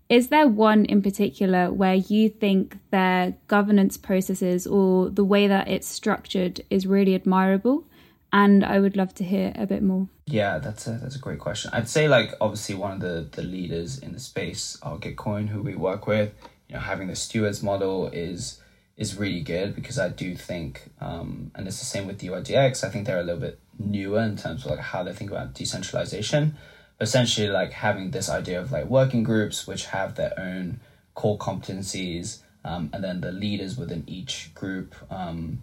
is 0.10 0.30
there 0.30 0.48
one 0.48 0.86
in 0.86 1.02
particular 1.02 1.72
where 1.72 1.96
you 1.96 2.30
think 2.30 2.78
their 2.92 3.36
governance 3.48 3.98
processes 3.98 4.66
or 4.66 5.10
the 5.10 5.24
way 5.24 5.48
that 5.48 5.68
it's 5.68 5.88
structured 5.88 6.62
is 6.70 6.88
really 6.88 7.14
admirable? 7.14 7.86
And 8.32 8.64
I 8.64 8.80
would 8.80 8.96
love 8.96 9.14
to 9.16 9.24
hear 9.24 9.54
a 9.56 9.66
bit 9.66 9.82
more. 9.82 10.08
Yeah, 10.26 10.60
that's 10.60 10.86
a 10.88 10.92
that's 10.92 11.16
a 11.16 11.20
great 11.20 11.40
question. 11.40 11.72
I'd 11.74 11.88
say 11.88 12.08
like 12.08 12.34
obviously 12.42 12.76
one 12.76 12.92
of 12.92 13.00
the 13.00 13.28
the 13.32 13.42
leaders 13.42 14.00
in 14.00 14.14
the 14.14 14.20
space 14.20 14.78
are 14.82 14.98
Gitcoin, 14.98 15.48
who 15.48 15.62
we 15.62 15.76
work 15.76 16.08
with. 16.08 16.34
You 16.68 16.76
know, 16.76 16.82
having 16.82 17.08
the 17.08 17.16
stewards 17.16 17.64
model 17.64 18.08
is 18.08 18.62
is 18.98 19.16
really 19.16 19.42
good 19.42 19.76
because 19.76 19.98
I 19.98 20.10
do 20.10 20.36
think, 20.36 20.90
um, 21.00 21.52
and 21.56 21.68
it's 21.68 21.80
the 21.80 21.86
same 21.86 22.08
with 22.08 22.20
the 22.20 22.28
DYDX. 22.28 22.84
I 22.84 22.90
think 22.90 23.06
they're 23.06 23.20
a 23.20 23.24
little 23.24 23.40
bit 23.40 23.60
newer 23.80 24.22
in 24.22 24.36
terms 24.36 24.66
of 24.66 24.72
like 24.72 24.80
how 24.80 25.04
they 25.04 25.14
think 25.14 25.32
about 25.32 25.54
decentralization 25.54 26.58
essentially 27.00 27.48
like 27.48 27.72
having 27.72 28.12
this 28.12 28.30
idea 28.30 28.60
of 28.60 28.72
like 28.72 28.86
working 28.86 29.24
groups 29.24 29.68
which 29.68 29.86
have 29.88 30.16
their 30.16 30.34
own 30.40 30.80
core 31.14 31.38
competencies 31.38 32.40
um, 32.66 32.90
and 32.92 33.04
then 33.04 33.22
the 33.22 33.32
leaders 33.32 33.78
within 33.78 34.04
each 34.08 34.52
group 34.54 34.96
um, 35.12 35.62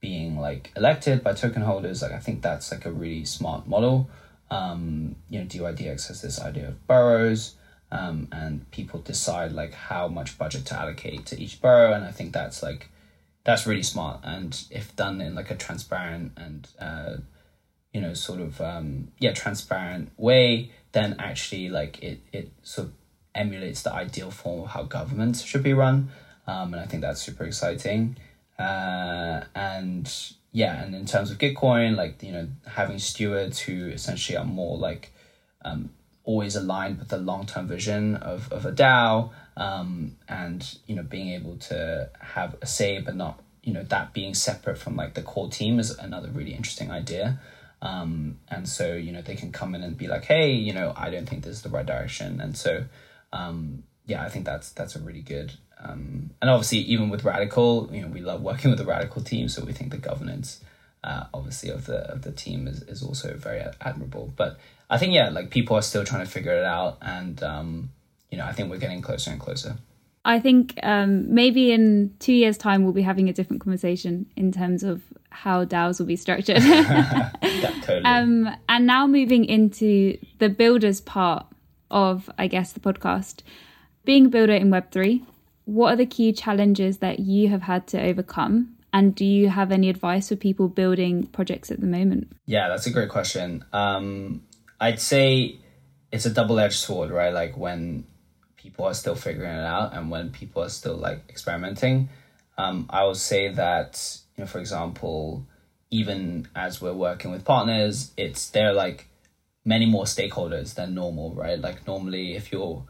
being 0.00 0.38
like 0.38 0.70
elected 0.76 1.24
by 1.24 1.32
token 1.32 1.62
holders 1.62 2.02
like 2.02 2.12
i 2.12 2.18
think 2.18 2.42
that's 2.42 2.70
like 2.70 2.84
a 2.84 2.92
really 2.92 3.24
smart 3.24 3.66
model. 3.66 4.08
Um, 4.50 5.16
you 5.28 5.40
know 5.40 5.46
dydx 5.46 6.08
has 6.08 6.22
this 6.22 6.40
idea 6.40 6.68
of 6.68 6.86
boroughs 6.86 7.54
um, 7.90 8.28
and 8.32 8.70
people 8.70 9.00
decide 9.00 9.52
like 9.52 9.74
how 9.74 10.08
much 10.08 10.38
budget 10.38 10.64
to 10.66 10.74
allocate 10.78 11.26
to 11.26 11.38
each 11.38 11.60
borough 11.60 11.92
and 11.92 12.04
i 12.04 12.10
think 12.10 12.32
that's 12.32 12.62
like 12.62 12.88
that's 13.44 13.66
really 13.66 13.82
smart 13.82 14.20
and 14.24 14.64
if 14.70 14.94
done 14.96 15.20
in 15.20 15.34
like 15.34 15.50
a 15.50 15.54
transparent 15.54 16.32
and 16.36 16.68
uh, 16.80 17.16
you 17.92 18.00
know 18.00 18.14
sort 18.14 18.40
of 18.40 18.60
um 18.60 19.08
yeah 19.18 19.32
transparent 19.32 20.10
way 20.16 20.70
then 20.92 21.16
actually 21.18 21.68
like 21.68 22.02
it 22.02 22.20
it 22.32 22.50
sort 22.62 22.88
of 22.88 22.94
emulates 23.34 23.82
the 23.82 23.92
ideal 23.92 24.30
form 24.30 24.62
of 24.62 24.68
how 24.68 24.82
governments 24.82 25.42
should 25.42 25.62
be 25.62 25.72
run. 25.72 26.10
Um 26.46 26.72
and 26.74 26.82
i 26.82 26.86
think 26.86 27.02
that's 27.02 27.22
super 27.22 27.44
exciting. 27.44 28.16
Uh 28.58 29.44
and 29.54 30.12
yeah 30.52 30.82
and 30.82 30.94
in 30.94 31.06
terms 31.06 31.30
of 31.30 31.38
gitcoin 31.38 31.96
like 31.96 32.22
you 32.22 32.32
know 32.32 32.48
having 32.66 32.98
stewards 32.98 33.60
who 33.60 33.88
essentially 33.88 34.36
are 34.36 34.44
more 34.44 34.76
like 34.76 35.12
um 35.64 35.90
always 36.28 36.54
aligned 36.56 36.98
with 36.98 37.08
the 37.08 37.16
long-term 37.16 37.66
vision 37.66 38.14
of, 38.16 38.52
of 38.52 38.66
a 38.66 38.70
dao 38.70 39.30
um, 39.56 40.14
and 40.28 40.76
you 40.86 40.94
know 40.94 41.02
being 41.02 41.30
able 41.30 41.56
to 41.56 42.10
have 42.20 42.54
a 42.60 42.66
say 42.66 43.00
but 43.00 43.16
not 43.16 43.40
you 43.62 43.72
know 43.72 43.82
that 43.84 44.12
being 44.12 44.34
separate 44.34 44.76
from 44.76 44.94
like 44.94 45.14
the 45.14 45.22
core 45.22 45.48
team 45.48 45.78
is 45.78 45.90
another 45.98 46.28
really 46.28 46.52
interesting 46.52 46.90
idea 46.90 47.40
um, 47.82 48.38
and 48.48 48.68
so 48.68 48.94
you 48.94 49.12
know 49.12 49.22
they 49.22 49.36
can 49.36 49.52
come 49.52 49.74
in 49.74 49.82
and 49.82 49.96
be 49.96 50.08
like 50.08 50.24
hey 50.24 50.50
you 50.52 50.72
know 50.72 50.92
i 50.96 51.10
don't 51.10 51.28
think 51.28 51.44
this 51.44 51.56
is 51.56 51.62
the 51.62 51.68
right 51.68 51.86
direction. 51.86 52.40
And 52.40 52.56
so 52.56 52.84
um, 53.32 53.84
yeah 54.06 54.22
i 54.24 54.28
think 54.28 54.44
that's 54.44 54.70
that's 54.70 54.96
a 54.96 55.00
really 55.00 55.22
good 55.22 55.52
um, 55.82 56.30
and 56.40 56.50
obviously 56.50 56.78
even 56.78 57.08
with 57.08 57.22
Radicle 57.22 57.92
you 57.94 58.02
know 58.02 58.08
we 58.08 58.20
love 58.20 58.42
working 58.42 58.70
with 58.70 58.78
the 58.78 58.84
Radicle 58.84 59.24
team 59.24 59.48
so 59.48 59.64
we 59.64 59.72
think 59.72 59.90
the 59.90 59.98
governance 59.98 60.60
uh, 61.04 61.24
obviously 61.32 61.70
of 61.70 61.86
the 61.86 61.98
of 62.10 62.22
the 62.22 62.32
team 62.32 62.66
is, 62.66 62.82
is 62.82 63.02
also 63.02 63.34
very 63.36 63.62
admirable. 63.80 64.32
But 64.36 64.58
i 64.90 64.98
think 64.98 65.12
yeah 65.12 65.28
like 65.28 65.50
people 65.50 65.76
are 65.76 65.82
still 65.82 66.04
trying 66.04 66.24
to 66.24 66.30
figure 66.30 66.52
it 66.52 66.64
out 66.64 66.98
and 67.00 67.42
um, 67.42 67.90
you 68.30 68.38
know 68.38 68.44
i 68.44 68.52
think 68.52 68.70
we're 68.70 68.78
getting 68.78 69.02
closer 69.02 69.30
and 69.30 69.40
closer 69.40 69.76
I 70.28 70.40
think 70.40 70.78
um, 70.82 71.34
maybe 71.34 71.72
in 71.72 72.14
two 72.18 72.34
years' 72.34 72.58
time 72.58 72.84
we'll 72.84 72.92
be 72.92 73.00
having 73.00 73.30
a 73.30 73.32
different 73.32 73.62
conversation 73.62 74.26
in 74.36 74.52
terms 74.52 74.82
of 74.82 75.02
how 75.30 75.64
DAOs 75.64 75.98
will 75.98 76.06
be 76.06 76.16
structured. 76.16 76.58
totally. 77.82 78.04
um, 78.04 78.54
and 78.68 78.86
now 78.86 79.06
moving 79.06 79.46
into 79.46 80.18
the 80.38 80.50
builders 80.50 81.00
part 81.00 81.46
of, 81.90 82.28
I 82.36 82.46
guess, 82.46 82.72
the 82.72 82.80
podcast. 82.80 83.40
Being 84.04 84.26
a 84.26 84.28
builder 84.28 84.52
in 84.52 84.68
Web3, 84.68 85.24
what 85.64 85.94
are 85.94 85.96
the 85.96 86.04
key 86.04 86.34
challenges 86.34 86.98
that 86.98 87.20
you 87.20 87.48
have 87.48 87.62
had 87.62 87.86
to 87.88 88.00
overcome? 88.00 88.76
And 88.92 89.14
do 89.14 89.24
you 89.24 89.48
have 89.48 89.72
any 89.72 89.88
advice 89.88 90.28
for 90.28 90.36
people 90.36 90.68
building 90.68 91.26
projects 91.28 91.70
at 91.70 91.80
the 91.80 91.86
moment? 91.86 92.28
Yeah, 92.44 92.68
that's 92.68 92.86
a 92.86 92.90
great 92.90 93.08
question. 93.08 93.64
Um, 93.72 94.42
I'd 94.78 95.00
say 95.00 95.56
it's 96.12 96.26
a 96.26 96.30
double 96.30 96.58
edged 96.58 96.74
sword, 96.74 97.10
right? 97.10 97.32
Like 97.32 97.56
when 97.56 98.04
people 98.58 98.84
are 98.84 98.94
still 98.94 99.14
figuring 99.14 99.50
it 99.50 99.64
out 99.64 99.94
and 99.94 100.10
when 100.10 100.30
people 100.30 100.62
are 100.62 100.68
still 100.68 100.96
like 100.96 101.22
experimenting. 101.30 102.10
Um, 102.58 102.86
I 102.90 103.04
will 103.04 103.14
say 103.14 103.48
that, 103.48 104.18
you 104.36 104.42
know, 104.42 104.48
for 104.48 104.58
example, 104.58 105.46
even 105.90 106.48
as 106.54 106.82
we're 106.82 106.92
working 106.92 107.30
with 107.30 107.44
partners, 107.44 108.12
it's 108.16 108.50
there 108.50 108.72
like 108.72 109.06
many 109.64 109.86
more 109.86 110.04
stakeholders 110.04 110.74
than 110.74 110.94
normal, 110.94 111.32
right? 111.34 111.58
Like 111.58 111.86
normally 111.86 112.34
if 112.34 112.52
you're 112.52 112.84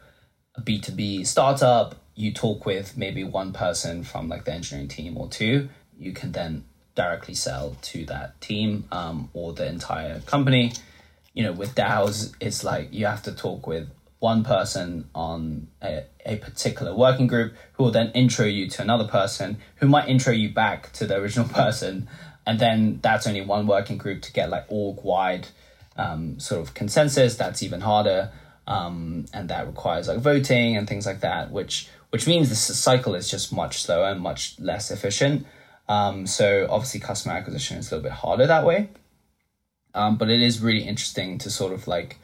a 0.56 0.62
B2B 0.62 1.26
startup, 1.26 1.96
you 2.14 2.32
talk 2.32 2.66
with 2.66 2.96
maybe 2.96 3.22
one 3.22 3.52
person 3.52 4.02
from 4.02 4.28
like 4.28 4.44
the 4.44 4.52
engineering 4.52 4.88
team 4.88 5.16
or 5.16 5.28
two. 5.28 5.68
You 5.98 6.12
can 6.12 6.32
then 6.32 6.64
directly 6.94 7.34
sell 7.34 7.76
to 7.80 8.04
that 8.06 8.40
team 8.40 8.84
um, 8.90 9.28
or 9.34 9.52
the 9.52 9.66
entire 9.66 10.20
company. 10.20 10.72
You 11.34 11.44
know, 11.44 11.52
with 11.52 11.74
DAOs, 11.74 12.34
it's 12.40 12.64
like 12.64 12.88
you 12.92 13.06
have 13.06 13.22
to 13.24 13.32
talk 13.32 13.66
with 13.66 13.88
one 14.18 14.42
person 14.42 15.08
on 15.14 15.68
a, 15.82 16.04
a 16.26 16.36
particular 16.36 16.94
working 16.94 17.26
group 17.26 17.54
who 17.72 17.84
will 17.84 17.90
then 17.90 18.10
intro 18.12 18.44
you 18.44 18.68
to 18.68 18.82
another 18.82 19.06
person 19.06 19.58
who 19.76 19.86
might 19.86 20.08
intro 20.08 20.32
you 20.32 20.50
back 20.50 20.92
to 20.92 21.06
the 21.06 21.16
original 21.16 21.48
person. 21.62 22.08
And 22.46 22.58
then 22.58 22.98
that's 23.02 23.26
only 23.26 23.42
one 23.42 23.66
working 23.66 23.98
group 23.98 24.22
to 24.22 24.32
get 24.32 24.50
like 24.50 24.64
org 24.68 25.04
wide 25.04 25.48
um, 25.96 26.40
sort 26.40 26.60
of 26.60 26.74
consensus. 26.74 27.36
That's 27.36 27.62
even 27.62 27.80
harder. 27.80 28.32
Um, 28.66 29.26
and 29.32 29.48
that 29.50 29.66
requires 29.66 30.08
like 30.08 30.18
voting 30.18 30.76
and 30.76 30.86
things 30.86 31.06
like 31.06 31.20
that 31.20 31.50
which 31.50 31.88
which 32.10 32.26
means 32.26 32.48
this 32.48 32.60
cycle 32.60 33.14
is 33.14 33.30
just 33.30 33.52
much 33.52 33.82
slower 33.82 34.08
and 34.08 34.20
much 34.20 34.58
less 34.58 34.90
efficient. 34.90 35.46
Um, 35.88 36.26
so 36.26 36.66
obviously 36.70 37.00
customer 37.00 37.34
acquisition 37.34 37.78
is 37.78 37.90
a 37.90 37.96
little 37.96 38.10
bit 38.10 38.12
harder 38.12 38.46
that 38.46 38.64
way. 38.64 38.90
Um, 39.94 40.16
but 40.16 40.30
it 40.30 40.40
is 40.40 40.60
really 40.60 40.82
interesting 40.82 41.38
to 41.38 41.50
sort 41.50 41.72
of 41.72 41.86
like 41.86 42.18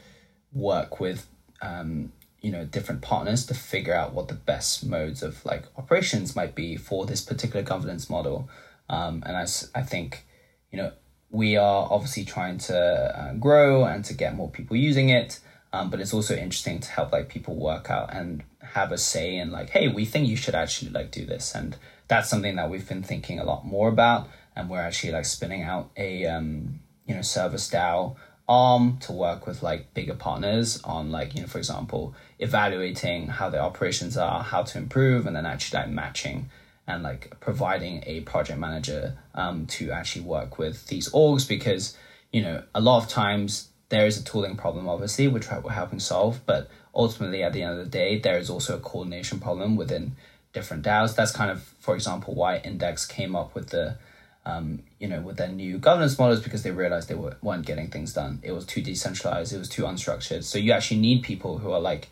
work 0.53 1.01
with 1.01 1.27
um, 1.65 2.13
you 2.41 2.53
know 2.53 2.65
different 2.65 3.01
partners 3.01 3.47
to 3.47 3.55
figure 3.55 3.95
out 3.95 4.13
what 4.13 4.29
the 4.29 4.35
best 4.35 4.85
modes 4.85 5.23
of 5.23 5.45
like 5.47 5.65
operations 5.79 6.37
might 6.37 6.55
be 6.55 6.77
for 6.77 7.07
this 7.07 7.23
particular 7.23 7.63
governance 7.63 8.11
model. 8.11 8.49
Um, 8.91 9.23
and 9.25 9.37
I, 9.37 9.47
I 9.75 9.83
think 9.83 10.27
you 10.71 10.79
know 10.79 10.93
we 11.31 11.57
are 11.57 11.89
obviously 11.91 12.25
trying 12.25 12.59
to 12.59 12.79
uh, 12.79 13.33
grow 13.35 13.85
and 13.85 14.05
to 14.05 14.15
get 14.15 14.37
more 14.37 14.51
people 14.51 14.77
using 14.77 15.09
it. 15.09 15.41
Um, 15.73 15.91
but 15.91 15.99
it's 15.99 16.15
also 16.15 16.37
interesting 16.37 16.79
to 16.79 16.89
help 16.89 17.11
like 17.11 17.29
people 17.29 17.57
work 17.57 17.91
out 17.91 18.15
and 18.15 18.45
have 18.61 18.93
a 18.93 18.99
say 18.99 19.37
in 19.37 19.51
like 19.51 19.71
hey 19.71 19.89
we 19.89 20.05
think 20.05 20.29
you 20.29 20.37
should 20.37 20.55
actually 20.55 20.91
like 20.91 21.11
do 21.11 21.25
this. 21.25 21.55
And 21.55 21.77
that's 22.09 22.29
something 22.29 22.57
that 22.57 22.69
we've 22.69 22.87
been 22.87 23.03
thinking 23.03 23.41
a 23.41 23.45
lot 23.45 23.65
more 23.65 23.89
about. 23.89 24.29
And 24.55 24.69
we're 24.69 24.81
actually 24.81 25.13
like 25.13 25.25
spinning 25.25 25.63
out 25.63 25.91
a 25.97 26.27
um, 26.27 26.81
you 27.07 27.15
know 27.15 27.23
service 27.23 27.71
DAO 27.71 28.17
arm 28.49 28.99
to 28.99 29.13
work 29.13 29.47
with 29.47 29.63
like 29.63 29.93
bigger 29.95 30.15
partners 30.15 30.81
on 30.85 31.11
like 31.11 31.35
you 31.35 31.41
know 31.41 31.47
for 31.47 31.59
example 31.59 32.15
evaluating 32.39 33.27
how 33.27 33.49
their 33.49 33.63
operations 33.63 34.17
are 34.19 34.43
how 34.43 34.63
to 34.63 34.77
improve 34.77 35.27
and 35.27 35.35
then 35.35 35.47
actually 35.47 35.81
like 35.81 35.89
matching 35.89 36.51
and 36.87 37.03
like 37.03 37.35
providing 37.41 38.03
a 38.07 38.21
project 38.21 38.59
manager 38.59 39.17
um, 39.35 39.65
to 39.65 39.91
actually 39.91 40.21
work 40.21 40.59
with 40.59 40.87
these 40.89 41.09
orgs 41.11 41.49
because 41.49 41.97
you 42.33 42.43
know 42.43 42.63
a 42.75 42.81
lot 42.81 43.03
of 43.03 43.09
times 43.09 43.69
there 43.89 44.07
is 44.07 44.21
a 44.21 44.25
tooling 44.25 44.57
problem 44.57 44.89
obviously 44.89 45.27
which 45.27 45.47
we're 45.63 45.71
helping 45.71 45.99
solve 45.99 46.41
but 46.45 46.69
ultimately 46.95 47.43
at 47.43 47.55
the 47.55 47.63
end 47.63 47.79
of 47.79 47.85
the 47.85 47.91
day 47.91 48.19
there 48.19 48.37
is 48.37 48.51
also 48.51 48.77
a 48.77 48.81
coordination 48.81 49.41
problem 49.41 49.75
within 49.75 50.15
different 50.55 50.85
DAOs. 50.85 51.15
That's 51.15 51.33
kind 51.33 51.51
of 51.51 51.63
for 51.81 51.95
example 51.95 52.35
why 52.35 52.59
index 52.59 53.05
came 53.05 53.37
up 53.37 53.55
with 53.55 53.71
the 53.71 53.99
um, 54.47 54.83
you 54.99 55.09
know, 55.09 55.21
with 55.21 55.37
their 55.37 55.49
new 55.49 55.79
governance 55.79 56.19
models 56.19 56.43
because 56.43 56.63
they 56.63 56.71
realized 56.71 57.09
they 57.09 57.15
were, 57.15 57.37
weren't 57.41 57.67
getting 57.67 57.89
things 57.89 58.13
done. 58.13 58.41
It 58.43 58.53
was 58.53 58.67
too 58.67 58.83
decentralized. 58.83 59.53
It 59.53 59.59
was 59.59 59.69
too 59.69 59.83
unstructured. 59.83 60.45
So 60.45 60.59
you 60.59 60.73
actually 60.73 61.01
need 61.01 61.23
people 61.23 61.59
who 61.59 61.73
are 61.73 61.81
like, 61.81 62.09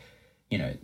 you 0.51 0.59
know, 0.59 0.75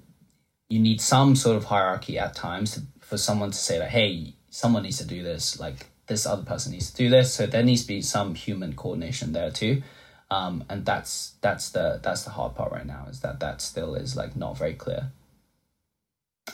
you 0.68 0.78
need 0.78 1.00
some 1.00 1.34
sort 1.34 1.56
of 1.56 1.64
hierarchy 1.64 2.18
at 2.18 2.34
times 2.34 2.72
to, 2.72 2.82
for 3.00 3.16
someone 3.16 3.50
to 3.50 3.56
say 3.56 3.78
like, 3.78 3.88
hey, 3.88 4.34
someone 4.50 4.82
needs 4.82 4.98
to 4.98 5.06
do 5.06 5.22
this. 5.22 5.58
Like 5.58 5.86
this 6.06 6.26
other 6.26 6.42
person 6.42 6.72
needs 6.72 6.90
to 6.90 6.96
do 6.96 7.08
this. 7.08 7.32
So 7.32 7.46
there 7.46 7.62
needs 7.62 7.82
to 7.82 7.88
be 7.88 8.02
some 8.02 8.34
human 8.34 8.74
coordination 8.74 9.32
there 9.32 9.50
too. 9.50 9.82
Um, 10.30 10.64
and 10.68 10.84
that's 10.84 11.32
that's 11.40 11.70
the 11.70 12.00
that's 12.02 12.24
the 12.24 12.30
hard 12.30 12.54
part 12.54 12.70
right 12.70 12.84
now 12.84 13.06
is 13.08 13.20
that 13.20 13.40
that 13.40 13.62
still 13.62 13.94
is 13.94 14.14
like 14.14 14.36
not 14.36 14.58
very 14.58 14.74
clear. 14.74 15.10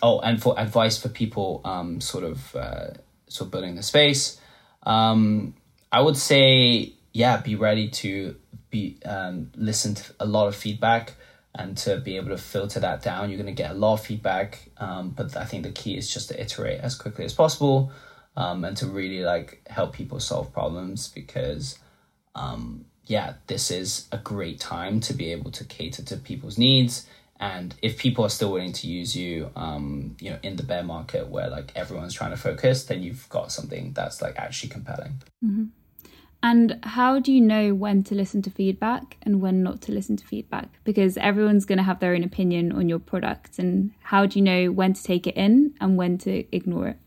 Oh, 0.00 0.20
and 0.20 0.40
for 0.40 0.59
advice 0.59 0.96
for 0.96 1.09
people, 1.09 1.61
um, 1.64 2.00
sort 2.00 2.22
of 2.22 2.54
uh, 2.54 2.90
sort 3.26 3.48
of 3.48 3.50
building 3.50 3.74
the 3.74 3.83
space 3.83 4.38
um, 4.85 5.55
I 5.90 6.01
would 6.01 6.16
say, 6.16 6.92
yeah, 7.12 7.37
be 7.38 7.55
ready 7.55 7.88
to 7.88 8.37
be 8.70 8.99
um, 9.05 9.51
listen 9.57 9.94
to 9.94 10.14
a 10.20 10.27
lot 10.27 10.49
of 10.49 10.57
feedback 10.57 11.14
and 11.55 11.77
to 11.79 11.99
be 11.99 12.16
able 12.16 12.31
to 12.31 12.38
filter 12.38 12.81
that 12.81 13.03
down. 13.03 13.31
You're 13.31 13.40
going 13.40 13.55
to 13.55 13.62
get 13.62 13.70
a 13.70 13.75
lot 13.75 13.94
of 13.94 14.01
feedback, 14.01 14.70
um, 14.79 15.11
but 15.11 15.37
I 15.37 15.44
think 15.44 15.62
the 15.62 15.70
key 15.70 15.97
is 15.97 16.12
just 16.12 16.29
to 16.29 16.40
iterate 16.40 16.81
as 16.81 16.97
quickly 16.97 17.25
as 17.25 17.33
possible 17.33 17.92
um, 18.37 18.64
and 18.64 18.77
to 18.79 18.87
really 18.87 19.20
like 19.20 19.62
help 19.68 19.92
people 19.92 20.18
solve 20.18 20.53
problems 20.53 21.09
because, 21.09 21.79
um, 22.35 22.85
yeah, 23.07 23.35
this 23.47 23.70
is 23.70 24.09
a 24.11 24.18
great 24.18 24.59
time 24.59 24.99
to 25.01 25.14
be 25.14 25.31
able 25.31 25.53
to 25.53 25.64
cater 25.64 26.03
to 26.03 26.16
people's 26.16 26.59
needs 26.59 27.07
and 27.40 27.75
if 27.83 27.99
people 27.99 28.25
are 28.25 28.31
still 28.31 28.53
willing 28.53 28.73
to 28.73 28.87
use 28.87 29.16
you 29.16 29.51
um, 29.57 30.16
you 30.20 30.31
know 30.31 30.38
in 30.42 30.57
the 30.57 30.62
bear 30.62 30.83
market 30.83 31.29
where 31.29 31.49
like 31.49 31.73
everyone's 31.75 32.14
trying 32.14 32.31
to 32.31 32.37
focus 32.37 32.85
then 32.85 33.03
you've 33.03 33.29
got 33.29 33.51
something 33.51 33.92
that's 33.92 34.23
like 34.23 34.37
actually 34.37 34.68
compelling. 34.68 35.14
Mm-hmm. 35.44 35.64
and 36.42 36.79
how 36.83 37.18
do 37.18 37.33
you 37.33 37.40
know 37.40 37.75
when 37.75 38.03
to 38.05 38.14
listen 38.14 38.42
to 38.42 38.51
feedback 38.51 39.16
and 39.23 39.40
when 39.40 39.62
not 39.62 39.81
to 39.83 39.92
listen 39.92 40.16
to 40.16 40.27
feedback? 40.27 40.68
Because 40.85 41.16
everyone's 41.16 41.64
going 41.64 41.79
to 41.79 41.85
have 41.85 42.01
their 42.01 42.14
own 42.14 42.23
opinion 42.23 42.73
on 42.73 42.88
your 42.88 42.99
product 42.99 43.59
and 43.59 43.92
how 44.03 44.27
do 44.27 44.38
you 44.38 44.44
know 44.44 44.73
when 44.73 44.94
to 44.94 45.03
take 45.03 45.27
it 45.27 45.37
in 45.37 45.75
and 45.81 45.97
when 45.97 46.18
to 46.18 46.44
ignore 46.55 46.88
it? 46.88 46.99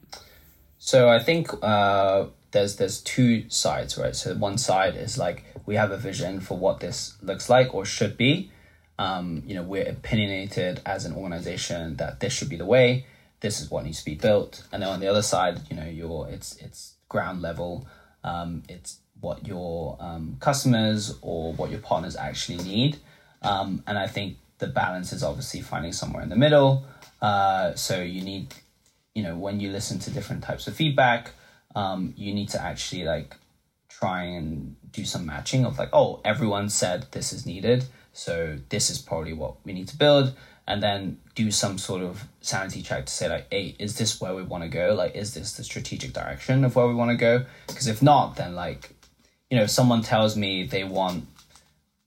So 0.80 1.10
i 1.10 1.20
think 1.20 1.50
uh, 1.64 2.28
there's 2.52 2.78
there's 2.78 3.02
two 3.02 3.50
sides 3.50 3.98
right? 3.98 4.16
So 4.16 4.34
one 4.36 4.58
side 4.58 4.96
is 4.96 5.18
like 5.18 5.46
we 5.66 5.76
have 5.76 5.92
a 5.92 5.98
vision 5.98 6.40
for 6.40 6.58
what 6.58 6.80
this 6.80 7.18
looks 7.22 7.50
like 7.50 7.74
or 7.74 7.86
should 7.86 8.18
be 8.18 8.52
um, 9.00 9.44
you 9.46 9.56
know, 9.56 9.64
we're 9.64 9.88
opinionated 9.88 10.82
as 10.86 11.06
an 11.06 11.14
organization 11.14 11.98
that 11.98 12.20
this 12.20 12.34
should 12.34 12.50
be 12.50 12.56
the 12.56 12.66
way. 12.66 13.06
This 13.40 13.62
is 13.62 13.70
what 13.70 13.86
needs 13.86 14.00
to 14.00 14.06
be 14.06 14.16
built. 14.16 14.64
And 14.72 14.82
then 14.82 14.90
on 14.90 15.00
the 15.00 15.08
other 15.08 15.22
side, 15.22 15.62
you 15.70 15.76
know, 15.76 15.86
you're 15.86 16.28
it's 16.30 16.56
it's 16.58 16.96
ground 17.08 17.42
level. 17.42 17.88
Um, 18.24 18.64
it's 18.68 19.00
what 19.20 19.48
your 19.48 19.98
um, 20.00 20.38
customers 20.40 21.18
or 21.22 21.54
what 21.54 21.70
your 21.70 21.80
partners 21.80 22.16
actually 22.16 22.64
need. 22.64 22.98
Um, 23.42 23.84
and 23.88 23.98
I 23.98 24.08
think 24.08 24.38
the 24.58 24.68
balance 24.68 25.14
is 25.14 25.24
obviously 25.24 25.62
finding 25.62 25.94
somewhere 25.94 26.24
in 26.24 26.30
the 26.30 26.36
middle. 26.36 26.86
Uh, 27.22 27.76
so 27.76 28.02
you 28.02 28.22
need, 28.22 28.54
you 29.14 29.24
know, 29.24 29.36
when 29.36 29.60
you 29.60 29.72
listen 29.72 30.00
to 30.00 30.12
different 30.12 30.44
types 30.44 30.68
of 30.68 30.76
feedback, 30.76 31.32
um, 31.76 32.14
you 32.18 32.34
need 32.34 32.50
to 32.50 32.62
actually 32.62 33.04
like 33.04 33.36
try 33.90 34.24
and 34.24 34.76
do 34.92 35.06
some 35.06 35.26
matching 35.26 35.66
of 35.66 35.78
like, 35.78 35.90
oh, 35.94 36.22
everyone 36.26 36.70
said 36.70 37.08
this 37.12 37.32
is 37.34 37.46
needed. 37.46 37.86
So 38.18 38.58
this 38.70 38.90
is 38.90 38.98
probably 38.98 39.34
what 39.34 39.56
we 39.64 39.74
need 39.74 39.88
to 39.90 39.98
build, 39.98 40.34
and 40.68 40.82
then 40.82 41.20
do 41.36 41.52
some 41.52 41.78
sort 41.78 42.02
of 42.02 42.28
sanity 42.42 42.82
check 42.82 43.06
to 43.06 43.14
say 43.14 43.30
like, 43.30 43.46
hey, 43.52 43.76
is 43.78 43.98
this 43.98 44.20
where 44.20 44.34
we 44.34 44.42
want 44.42 44.64
to 44.64 44.70
go? 44.70 44.96
Like, 44.96 45.16
is 45.16 45.36
this 45.36 45.54
the 45.54 45.64
strategic 45.64 46.14
direction 46.14 46.66
of 46.66 46.76
where 46.76 46.88
we 46.88 46.96
want 46.96 47.12
to 47.12 47.18
go? 47.18 47.46
Because 47.68 47.86
if 47.86 48.02
not, 48.02 48.36
then 48.36 48.56
like, 48.56 48.90
you 49.52 49.58
know, 49.58 49.64
if 49.64 49.70
someone 49.70 50.02
tells 50.02 50.36
me 50.36 50.66
they 50.66 50.84
want, 50.84 51.26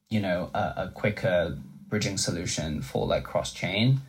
you 0.08 0.18
know, 0.18 0.50
a, 0.52 0.58
a 0.58 0.92
quicker 0.92 1.56
bridging 1.88 2.18
solution 2.18 2.82
for 2.82 3.06
like 3.06 3.22
cross 3.22 3.52
chain, 3.52 4.00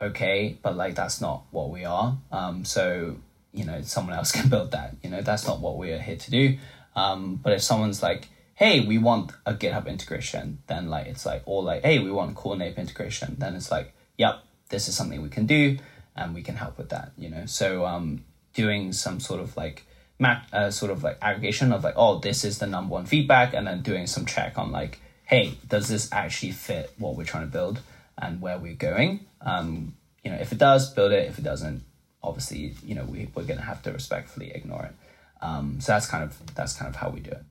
okay, 0.00 0.56
but 0.62 0.74
like 0.74 0.94
that's 0.94 1.20
not 1.20 1.44
what 1.50 1.68
we 1.70 1.84
are. 1.84 2.16
Um, 2.32 2.64
so 2.64 3.16
you 3.52 3.64
know, 3.64 3.82
someone 3.82 4.14
else 4.16 4.32
can 4.36 4.48
build 4.48 4.70
that. 4.70 4.96
You 5.02 5.10
know, 5.10 5.20
that's 5.20 5.46
not 5.46 5.60
what 5.60 5.76
we're 5.76 6.00
here 6.00 6.16
to 6.16 6.30
do. 6.30 6.58
Um, 6.94 7.36
but 7.36 7.52
if 7.52 7.62
someone's 7.62 8.02
like, 8.02 8.28
hey, 8.56 8.80
we 8.80 8.96
want 8.96 9.32
a 9.44 9.54
GitHub 9.54 9.86
integration, 9.86 10.58
then 10.66 10.88
like 10.88 11.06
it's 11.06 11.24
like, 11.24 11.42
or 11.44 11.62
like, 11.62 11.82
hey, 11.82 11.98
we 11.98 12.10
want 12.10 12.34
Coordinape 12.34 12.78
integration, 12.78 13.36
then 13.38 13.54
it's 13.54 13.70
like, 13.70 13.94
yep, 14.16 14.42
this 14.70 14.88
is 14.88 14.96
something 14.96 15.22
we 15.22 15.28
can 15.28 15.46
do, 15.46 15.78
and 16.16 16.34
we 16.34 16.42
can 16.42 16.56
help 16.56 16.78
with 16.78 16.88
that. 16.88 17.12
You 17.16 17.28
know, 17.28 17.46
so 17.46 17.84
um, 17.84 18.24
doing 18.54 18.92
some 18.92 19.20
sort 19.20 19.40
of 19.40 19.56
like 19.56 19.86
map, 20.18 20.48
uh, 20.52 20.70
sort 20.70 20.90
of 20.90 21.02
like 21.02 21.18
aggregation 21.20 21.72
of 21.72 21.84
like, 21.84 21.94
oh, 21.96 22.18
this 22.18 22.44
is 22.44 22.58
the 22.58 22.66
number 22.66 22.94
one 22.94 23.06
feedback, 23.06 23.54
and 23.54 23.66
then 23.66 23.82
doing 23.82 24.06
some 24.06 24.24
check 24.24 24.58
on 24.58 24.72
like, 24.72 25.00
hey, 25.24 25.54
does 25.68 25.88
this 25.88 26.10
actually 26.12 26.52
fit 26.52 26.92
what 26.98 27.14
we're 27.14 27.24
trying 27.24 27.44
to 27.44 27.52
build 27.52 27.80
and 28.16 28.40
where 28.40 28.58
we're 28.58 28.74
going? 28.74 29.26
Um, 29.42 29.96
you 30.24 30.30
know, 30.30 30.38
if 30.38 30.50
it 30.50 30.58
does, 30.58 30.92
build 30.92 31.12
it. 31.12 31.28
If 31.28 31.38
it 31.38 31.44
doesn't, 31.44 31.84
obviously, 32.22 32.74
you 32.82 32.94
know, 32.94 33.04
we, 33.04 33.28
we're 33.34 33.44
to 33.44 33.60
have 33.60 33.82
to 33.82 33.92
respectfully 33.92 34.50
ignore 34.54 34.86
it. 34.86 34.94
Um, 35.42 35.80
so 35.80 35.92
that's 35.92 36.06
kind 36.06 36.24
of 36.24 36.54
that's 36.54 36.72
kind 36.72 36.88
of 36.88 36.96
how 36.96 37.10
we 37.10 37.20
do 37.20 37.32
it. 37.32 37.44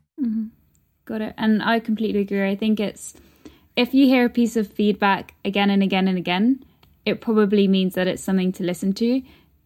Got 1.05 1.21
it. 1.21 1.33
And 1.37 1.63
I 1.63 1.79
completely 1.79 2.21
agree. 2.21 2.49
I 2.49 2.55
think 2.55 2.79
it's 2.79 3.13
if 3.75 3.93
you 3.93 4.05
hear 4.07 4.25
a 4.25 4.29
piece 4.29 4.55
of 4.55 4.71
feedback 4.71 5.35
again 5.43 5.69
and 5.69 5.83
again 5.83 6.07
and 6.07 6.17
again, 6.17 6.65
it 7.05 7.21
probably 7.21 7.67
means 7.67 7.93
that 7.93 8.07
it's 8.07 8.23
something 8.23 8.51
to 8.53 8.63
listen 8.63 8.93
to. 8.93 9.21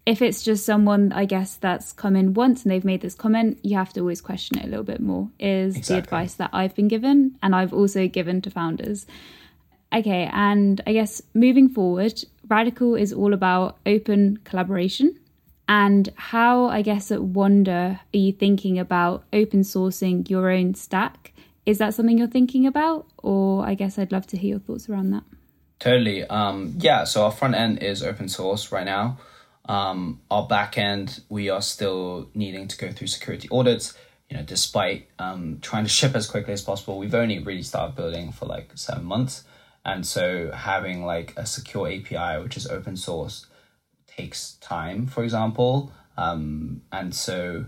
If 0.06 0.22
it's 0.22 0.44
just 0.44 0.66
someone, 0.66 1.12
I 1.14 1.26
guess, 1.26 1.56
that's 1.56 1.92
come 1.94 2.16
in 2.16 2.34
once 2.34 2.64
and 2.64 2.72
they've 2.72 2.84
made 2.84 3.02
this 3.02 3.16
comment, 3.16 3.60
you 3.62 3.78
have 3.78 3.94
to 3.94 4.02
always 4.02 4.22
question 4.22 4.58
it 4.58 4.66
a 4.66 4.68
little 4.68 4.84
bit 4.84 5.00
more. 5.00 5.30
Is 5.40 5.78
exactly. 5.78 5.96
the 5.96 6.04
advice 6.04 6.34
that 6.36 6.50
I've 6.52 6.76
been 6.76 6.88
given 6.88 7.38
and 7.44 7.56
I've 7.56 7.74
also 7.74 8.08
given 8.08 8.42
to 8.42 8.50
founders. 8.50 9.06
Okay, 9.94 10.30
and 10.34 10.82
I 10.86 10.94
guess 10.94 11.22
moving 11.34 11.70
forward, 11.70 12.24
Radicle 12.48 13.00
is 13.00 13.14
all 13.14 13.34
about 13.34 13.78
open 13.86 14.40
collaboration. 14.44 15.20
And 15.70 16.12
how, 16.16 16.66
I 16.66 16.82
guess, 16.82 17.12
at 17.12 17.22
Wonder 17.22 18.00
are 18.12 18.18
you 18.18 18.34
thinking 18.34 18.80
about 18.80 19.24
open 19.32 19.62
sourcing 19.62 20.28
your 20.28 20.50
own 20.50 20.74
stack? 20.74 21.32
Is 21.64 21.78
that 21.78 21.94
something 21.94 22.18
you're 22.18 22.28
thinking 22.28 22.66
about? 22.66 23.06
Or 23.20 23.64
I 23.64 23.76
guess 23.76 24.00
I'd 24.00 24.12
love 24.12 24.26
to 24.28 24.38
hear 24.38 24.50
your 24.50 24.60
thoughts 24.60 24.90
around 24.90 25.12
that. 25.12 25.22
Totally. 25.78 26.24
Um, 26.24 26.74
yeah, 26.80 27.04
so 27.04 27.24
our 27.24 27.32
front 27.32 27.54
end 27.54 27.84
is 27.84 28.02
open 28.02 28.30
source 28.30 28.72
right 28.72 28.84
now. 28.84 29.20
Um, 29.66 30.22
our 30.32 30.48
back 30.48 30.80
end, 30.80 31.22
we 31.30 31.52
are 31.52 31.62
still 31.62 32.32
needing 32.34 32.68
to 32.68 32.76
go 32.76 32.92
through 32.92 33.08
security 33.08 33.48
audits. 33.52 33.94
You 34.28 34.38
know, 34.38 34.44
despite 34.44 35.08
um, 35.20 35.60
trying 35.62 35.84
to 35.84 35.90
ship 35.90 36.16
as 36.16 36.26
quickly 36.26 36.54
as 36.54 36.64
possible, 36.64 36.98
we've 36.98 37.14
only 37.14 37.38
really 37.38 37.62
started 37.62 37.96
building 37.96 38.32
for 38.32 38.48
like 38.48 38.72
seven 38.74 39.06
months. 39.06 39.44
And 39.86 40.06
so 40.06 40.50
having 40.52 41.06
like 41.06 41.36
a 41.38 41.46
secure 41.46 41.88
API, 41.88 42.42
which 42.42 42.58
is 42.58 42.66
open 42.66 42.98
source, 42.98 43.46
takes 44.20 44.54
time, 44.56 45.08
for 45.08 45.24
example. 45.24 45.92
Um, 46.18 46.82
and 46.92 47.16
so, 47.16 47.66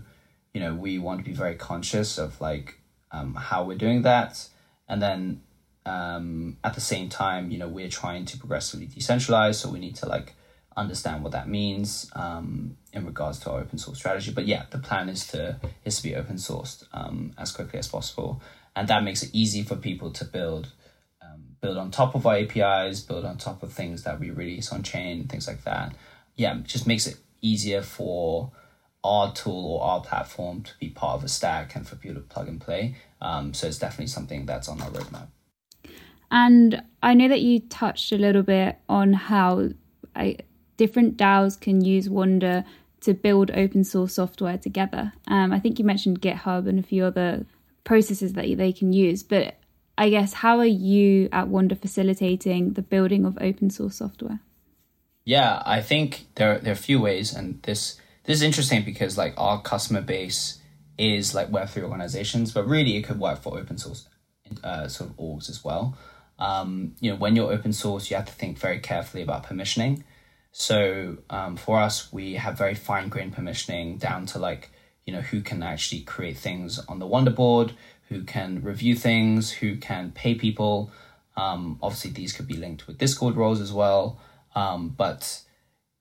you 0.52 0.60
know, 0.60 0.74
we 0.74 0.98
want 0.98 1.20
to 1.20 1.24
be 1.24 1.34
very 1.34 1.54
conscious 1.54 2.18
of 2.18 2.40
like 2.40 2.78
um, 3.10 3.34
how 3.34 3.64
we're 3.64 3.78
doing 3.78 4.02
that. 4.02 4.48
And 4.88 5.00
then 5.00 5.42
um, 5.86 6.58
at 6.62 6.74
the 6.74 6.80
same 6.80 7.08
time, 7.08 7.50
you 7.50 7.58
know, 7.58 7.68
we're 7.68 7.88
trying 7.88 8.24
to 8.26 8.38
progressively 8.38 8.86
decentralize. 8.86 9.54
So 9.54 9.70
we 9.70 9.78
need 9.78 9.96
to 9.96 10.06
like 10.06 10.34
understand 10.76 11.22
what 11.22 11.32
that 11.32 11.48
means 11.48 12.10
um, 12.14 12.76
in 12.92 13.06
regards 13.06 13.38
to 13.40 13.50
our 13.50 13.60
open 13.60 13.78
source 13.78 13.98
strategy. 13.98 14.32
But 14.32 14.46
yeah, 14.46 14.64
the 14.70 14.78
plan 14.78 15.08
is 15.08 15.26
to 15.28 15.58
is 15.84 15.96
to 15.96 16.02
be 16.02 16.14
open 16.14 16.36
sourced 16.36 16.84
um, 16.92 17.32
as 17.38 17.52
quickly 17.52 17.78
as 17.78 17.88
possible, 17.88 18.42
and 18.76 18.88
that 18.88 19.04
makes 19.04 19.22
it 19.22 19.30
easy 19.32 19.62
for 19.62 19.76
people 19.76 20.10
to 20.12 20.24
build 20.24 20.72
um, 21.22 21.56
build 21.60 21.76
on 21.78 21.90
top 21.90 22.14
of 22.14 22.26
our 22.26 22.36
APIs, 22.36 23.00
build 23.00 23.24
on 23.24 23.36
top 23.36 23.62
of 23.62 23.72
things 23.72 24.02
that 24.04 24.20
we 24.20 24.30
release 24.30 24.72
on 24.72 24.82
chain, 24.82 25.26
things 25.28 25.46
like 25.46 25.64
that. 25.64 25.94
Yeah, 26.36 26.58
just 26.64 26.86
makes 26.86 27.06
it 27.06 27.18
easier 27.40 27.82
for 27.82 28.52
our 29.04 29.32
tool 29.32 29.66
or 29.66 29.82
our 29.82 30.00
platform 30.00 30.62
to 30.62 30.72
be 30.78 30.88
part 30.88 31.18
of 31.18 31.24
a 31.24 31.28
stack 31.28 31.74
and 31.74 31.86
for 31.86 31.96
people 31.96 32.14
to 32.14 32.20
plug 32.20 32.48
and 32.48 32.60
play. 32.60 32.96
Um, 33.20 33.52
so 33.52 33.66
it's 33.66 33.78
definitely 33.78 34.06
something 34.06 34.46
that's 34.46 34.68
on 34.68 34.80
our 34.80 34.90
roadmap. 34.90 35.28
And 36.30 36.82
I 37.02 37.14
know 37.14 37.28
that 37.28 37.42
you 37.42 37.60
touched 37.60 38.12
a 38.12 38.16
little 38.16 38.42
bit 38.42 38.78
on 38.88 39.12
how 39.12 39.70
I, 40.14 40.38
different 40.76 41.16
DAOs 41.16 41.60
can 41.60 41.84
use 41.84 42.08
Wonder 42.08 42.64
to 43.00 43.12
build 43.12 43.50
open 43.50 43.84
source 43.84 44.14
software 44.14 44.56
together. 44.56 45.12
Um, 45.26 45.52
I 45.52 45.58
think 45.58 45.78
you 45.78 45.84
mentioned 45.84 46.22
GitHub 46.22 46.68
and 46.68 46.78
a 46.78 46.82
few 46.82 47.04
other 47.04 47.44
processes 47.84 48.32
that 48.34 48.56
they 48.56 48.72
can 48.72 48.92
use, 48.92 49.22
but 49.22 49.56
I 49.98 50.08
guess 50.08 50.32
how 50.32 50.58
are 50.58 50.64
you 50.64 51.28
at 51.32 51.48
Wonder 51.48 51.74
facilitating 51.74 52.74
the 52.74 52.82
building 52.82 53.24
of 53.24 53.36
open 53.40 53.70
source 53.70 53.96
software? 53.96 54.40
Yeah, 55.24 55.62
I 55.64 55.80
think 55.80 56.26
there 56.34 56.58
there 56.58 56.72
are 56.72 56.74
a 56.74 56.76
few 56.76 57.00
ways, 57.00 57.34
and 57.34 57.62
this 57.62 58.00
this 58.24 58.38
is 58.38 58.42
interesting 58.42 58.84
because 58.84 59.16
like 59.16 59.34
our 59.36 59.60
customer 59.62 60.00
base 60.00 60.60
is 60.98 61.34
like 61.34 61.50
Web 61.50 61.68
three 61.68 61.82
organizations, 61.82 62.52
but 62.52 62.66
really 62.66 62.96
it 62.96 63.02
could 63.02 63.18
work 63.18 63.40
for 63.40 63.58
open 63.58 63.78
source 63.78 64.08
uh, 64.62 64.88
sort 64.88 65.10
of 65.10 65.16
orgs 65.16 65.48
as 65.48 65.64
well. 65.64 65.96
Um, 66.38 66.96
you 67.00 67.10
know, 67.10 67.16
when 67.16 67.36
you're 67.36 67.52
open 67.52 67.72
source, 67.72 68.10
you 68.10 68.16
have 68.16 68.26
to 68.26 68.32
think 68.32 68.58
very 68.58 68.80
carefully 68.80 69.22
about 69.22 69.44
permissioning. 69.46 70.02
So 70.50 71.18
um, 71.30 71.56
for 71.56 71.78
us, 71.78 72.12
we 72.12 72.34
have 72.34 72.58
very 72.58 72.74
fine 72.74 73.08
grained 73.08 73.34
permissioning 73.34 73.98
down 73.98 74.26
to 74.26 74.38
like 74.38 74.70
you 75.06 75.12
know 75.12 75.20
who 75.20 75.40
can 75.40 75.62
actually 75.62 76.02
create 76.02 76.36
things 76.36 76.78
on 76.80 76.98
the 76.98 77.06
Wonderboard, 77.06 77.72
who 78.08 78.24
can 78.24 78.62
review 78.62 78.94
things, 78.94 79.50
who 79.52 79.76
can 79.76 80.12
pay 80.12 80.34
people. 80.34 80.90
Um, 81.36 81.78
obviously, 81.82 82.10
these 82.10 82.32
could 82.32 82.46
be 82.46 82.56
linked 82.56 82.86
with 82.86 82.98
Discord 82.98 83.36
roles 83.36 83.60
as 83.60 83.72
well. 83.72 84.20
Um, 84.54 84.90
but 84.90 85.42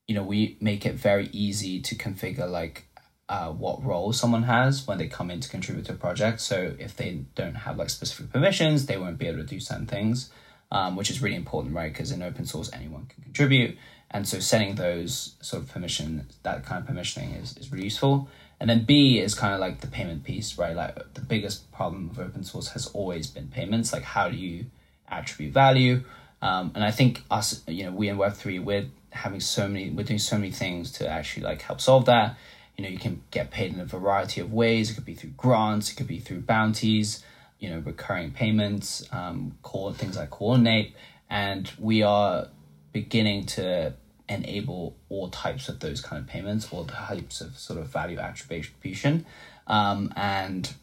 you 0.07 0.15
know, 0.15 0.23
we 0.23 0.57
make 0.59 0.85
it 0.85 0.95
very 0.95 1.29
easy 1.31 1.79
to 1.81 1.95
configure 1.95 2.49
like 2.49 2.85
uh, 3.29 3.49
what 3.49 3.81
role 3.83 4.11
someone 4.11 4.43
has 4.43 4.85
when 4.85 4.97
they 4.97 5.07
come 5.07 5.31
in 5.31 5.39
to 5.39 5.47
contribute 5.47 5.85
to 5.85 5.93
a 5.93 5.95
project. 5.95 6.41
So 6.41 6.75
if 6.77 6.97
they 6.97 7.23
don't 7.33 7.55
have 7.55 7.77
like 7.77 7.89
specific 7.89 8.29
permissions, 8.31 8.87
they 8.87 8.97
won't 8.97 9.17
be 9.17 9.27
able 9.27 9.37
to 9.37 9.45
do 9.45 9.59
certain 9.61 9.85
things, 9.85 10.29
um, 10.69 10.97
which 10.97 11.09
is 11.09 11.21
really 11.21 11.37
important, 11.37 11.73
right? 11.73 11.93
Because 11.93 12.11
in 12.11 12.21
open 12.21 12.45
source, 12.45 12.69
anyone 12.73 13.05
can 13.05 13.23
contribute. 13.23 13.77
And 14.09 14.27
so 14.27 14.39
setting 14.39 14.75
those 14.75 15.35
sort 15.41 15.63
of 15.63 15.69
permission, 15.69 16.27
that 16.43 16.65
kind 16.65 16.83
of 16.83 16.93
permissioning 16.93 17.41
is, 17.41 17.55
is 17.55 17.71
really 17.71 17.85
useful. 17.85 18.27
And 18.59 18.69
then 18.69 18.83
B 18.83 19.17
is 19.17 19.33
kind 19.33 19.53
of 19.53 19.61
like 19.61 19.79
the 19.79 19.87
payment 19.87 20.25
piece, 20.25 20.57
right? 20.57 20.75
Like 20.75 21.13
the 21.13 21.21
biggest 21.21 21.71
problem 21.71 22.09
of 22.09 22.19
open 22.19 22.43
source 22.43 22.67
has 22.69 22.87
always 22.87 23.27
been 23.27 23.47
payments. 23.47 23.93
Like 23.93 24.03
how 24.03 24.27
do 24.27 24.35
you 24.35 24.65
attribute 25.09 25.53
value? 25.53 26.03
Um, 26.41 26.71
and 26.75 26.83
I 26.83 26.91
think 26.91 27.23
us, 27.29 27.61
you 27.67 27.85
know, 27.85 27.91
we 27.91 28.09
in 28.09 28.17
Web3, 28.17 28.63
we're 28.63 28.87
having 29.11 29.39
so 29.39 29.67
many, 29.67 29.89
we're 29.89 30.03
doing 30.03 30.19
so 30.19 30.37
many 30.37 30.51
things 30.51 30.91
to 30.93 31.07
actually 31.07 31.43
like 31.43 31.61
help 31.61 31.81
solve 31.81 32.05
that. 32.05 32.37
You 32.77 32.83
know, 32.83 32.89
you 32.89 32.97
can 32.97 33.21
get 33.31 33.51
paid 33.51 33.73
in 33.73 33.79
a 33.79 33.85
variety 33.85 34.41
of 34.41 34.51
ways. 34.51 34.89
It 34.89 34.95
could 34.95 35.05
be 35.05 35.13
through 35.13 35.31
grants, 35.31 35.91
it 35.91 35.95
could 35.95 36.07
be 36.07 36.19
through 36.19 36.41
bounties, 36.41 37.23
you 37.59 37.69
know, 37.69 37.79
recurring 37.79 38.31
payments, 38.31 39.05
um, 39.11 39.57
call 39.61 39.91
things 39.93 40.17
like 40.17 40.31
Coordinape. 40.31 40.93
And 41.29 41.71
we 41.77 42.01
are 42.01 42.47
beginning 42.91 43.45
to 43.45 43.93
enable 44.27 44.95
all 45.09 45.29
types 45.29 45.69
of 45.69 45.79
those 45.79 46.01
kind 46.01 46.21
of 46.21 46.27
payments, 46.27 46.71
all 46.71 46.85
types 46.85 47.41
of 47.41 47.57
sort 47.57 47.79
of 47.79 47.87
value 47.87 48.17
attribution. 48.17 49.25
Um, 49.67 50.11
and 50.15 50.73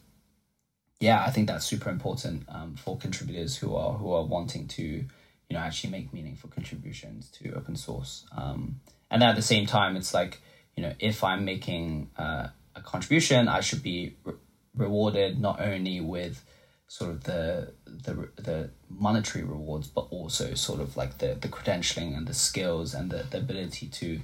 yeah, 0.99 1.23
I 1.23 1.31
think 1.31 1.47
that's 1.47 1.65
super 1.65 1.89
important 1.89 2.43
um, 2.49 2.75
for 2.75 2.97
contributors 2.97 3.57
who 3.57 3.75
are 3.75 3.93
who 3.93 4.11
are 4.11 4.23
wanting 4.23 4.67
to, 4.69 5.05
you 5.49 5.57
know, 5.57 5.63
actually 5.63 5.89
make 5.89 6.13
meaningful 6.13 6.49
contributions 6.49 7.29
to 7.31 7.53
open 7.53 7.75
source. 7.75 8.25
Um, 8.35 8.79
and 9.09 9.23
at 9.23 9.35
the 9.35 9.41
same 9.41 9.65
time, 9.65 9.95
it's 9.95 10.13
like, 10.13 10.41
you 10.75 10.83
know, 10.83 10.93
if 10.99 11.23
I'm 11.23 11.43
making 11.43 12.11
uh, 12.17 12.49
a 12.75 12.81
contribution, 12.81 13.47
I 13.47 13.61
should 13.61 13.81
be 13.81 14.15
re- 14.23 14.35
rewarded 14.75 15.39
not 15.39 15.59
only 15.59 15.99
with 15.99 16.43
sort 16.87 17.11
of 17.11 17.23
the 17.23 17.73
the 17.85 18.29
the 18.35 18.69
monetary 18.89 19.43
rewards, 19.43 19.87
but 19.87 20.07
also 20.11 20.53
sort 20.53 20.79
of 20.79 20.95
like 20.95 21.17
the 21.17 21.35
the 21.39 21.47
credentialing 21.47 22.15
and 22.15 22.27
the 22.27 22.33
skills 22.33 22.93
and 22.93 23.09
the, 23.09 23.25
the 23.29 23.37
ability 23.37 23.87
to 23.87 24.19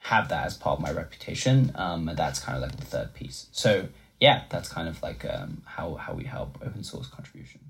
have 0.00 0.28
that 0.30 0.46
as 0.46 0.56
part 0.56 0.78
of 0.78 0.82
my 0.82 0.90
reputation. 0.90 1.72
Um, 1.74 2.08
and 2.08 2.18
that's 2.18 2.40
kind 2.40 2.56
of 2.56 2.62
like 2.62 2.76
the 2.76 2.86
third 2.86 3.12
piece. 3.14 3.46
So 3.52 3.88
yeah, 4.18 4.44
that's 4.48 4.68
kind 4.68 4.88
of 4.88 5.02
like 5.02 5.24
um, 5.24 5.62
how 5.66 5.94
how 5.94 6.14
we 6.14 6.24
help 6.24 6.58
open 6.62 6.82
source 6.84 7.08
contribution. 7.08 7.60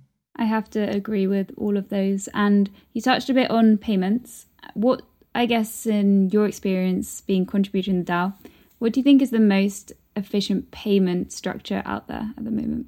I 0.41 0.45
have 0.45 0.71
to 0.71 0.81
agree 0.81 1.27
with 1.27 1.53
all 1.59 1.77
of 1.77 1.91
those. 1.91 2.29
And 2.33 2.71
you 2.95 3.03
touched 3.03 3.29
a 3.29 3.35
bit 3.35 3.51
on 3.51 3.77
payments. 3.77 4.47
What 4.73 5.03
I 5.35 5.45
guess 5.45 5.87
in 5.87 6.31
your 6.31 6.47
experience 6.47 7.21
being 7.21 7.45
contributor 7.45 7.91
in 7.91 8.05
the 8.05 8.13
DAO, 8.13 8.35
what 8.79 8.95
do 8.95 9.01
you 9.01 9.05
think 9.05 9.21
is 9.21 9.31
the 9.31 9.39
most 9.39 9.93
efficient 10.17 10.71
payment 10.71 11.31
structure 11.33 11.83
out 11.85 12.09
there 12.09 12.33
at 12.37 12.43
the 12.45 12.51
moment? 12.51 12.87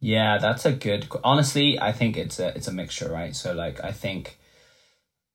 Yeah, 0.00 0.36
that's 0.36 0.66
a 0.66 0.72
good. 0.72 1.08
Honestly, 1.24 1.80
I 1.80 1.92
think 1.92 2.18
it's 2.18 2.38
a 2.38 2.48
it's 2.54 2.68
a 2.68 2.72
mixture, 2.72 3.10
right? 3.10 3.34
So 3.34 3.54
like, 3.54 3.82
I 3.82 3.90
think, 3.90 4.38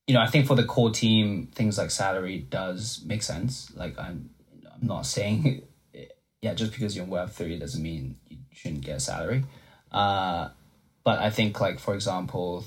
you 0.06 0.13
know, 0.13 0.22
I 0.22 0.28
think 0.28 0.45
for 0.45 0.56
the 0.56 0.63
core 0.63 0.91
team, 0.91 1.48
things 1.56 1.80
like 1.80 1.89
salary 1.89 2.38
does 2.38 3.04
make 3.04 3.24
sense. 3.24 3.72
Like, 3.76 3.98
I'm 3.98 4.30
I'm 4.72 4.88
not 4.88 5.08
saying, 5.08 5.63
yeah, 6.43 6.54
just 6.54 6.72
because 6.72 6.95
you're 6.95 7.06
in 7.06 7.10
Web 7.10 7.32
three 7.32 7.58
doesn't 7.58 7.82
mean 7.82 8.17
you 8.30 8.38
shouldn't 8.52 8.86
get 8.86 8.98
a 8.98 9.00
salary. 9.00 9.43
Uh, 9.91 10.50
but 11.10 11.17
I 11.17 11.32
think 11.32 11.60
like 11.60 11.80
for 11.80 11.95
example, 11.95 12.65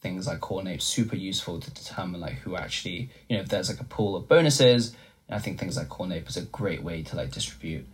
things 0.00 0.26
like 0.26 0.40
Coordinape 0.40 0.80
super 0.80 1.16
useful 1.16 1.60
to 1.60 1.70
determine 1.70 2.18
like 2.18 2.38
who 2.44 2.56
actually 2.56 3.10
you 3.28 3.36
know 3.36 3.42
if 3.42 3.50
there's 3.50 3.68
like 3.68 3.80
a 3.80 3.90
pool 3.96 4.16
of 4.16 4.28
bonuses 4.28 4.94
i 5.30 5.38
think 5.38 5.58
things 5.58 5.76
like 5.78 5.88
Coordinape 5.88 6.28
is 6.28 6.36
a 6.36 6.42
great 6.60 6.82
way 6.82 7.02
to 7.02 7.16
like 7.16 7.30
distribute 7.30 7.86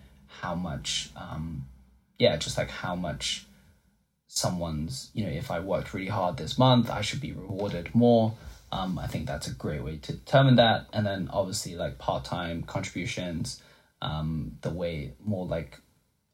how 0.43 0.55
much 0.55 1.11
um 1.17 1.67
yeah 2.19 2.37
just 2.37 2.59
like 2.59 2.71
how 2.71 2.95
much 2.97 3.47
someone's 4.27 5.11
you 5.15 5.25
know 5.25 5.31
if 5.31 5.53
i 5.53 5.59
worked 5.61 5.95
really 5.95 6.15
hard 6.19 6.37
this 6.37 6.59
month 6.59 6.91
i 6.91 7.01
should 7.01 7.21
be 7.21 7.33
rewarded 7.33 7.95
more. 7.95 8.35
Um 8.73 8.99
i 8.99 9.07
think 9.07 9.27
that's 9.27 9.49
a 9.49 9.55
great 9.65 9.83
way 9.83 9.97
to 10.07 10.13
determine 10.13 10.57
that. 10.57 10.87
And 10.93 11.05
then 11.07 11.31
obviously 11.33 11.75
like 11.77 11.99
part-time 11.99 12.63
contributions 12.75 13.63
um 14.03 14.59
the 14.63 14.71
way 14.71 15.15
more 15.33 15.47
like 15.47 15.79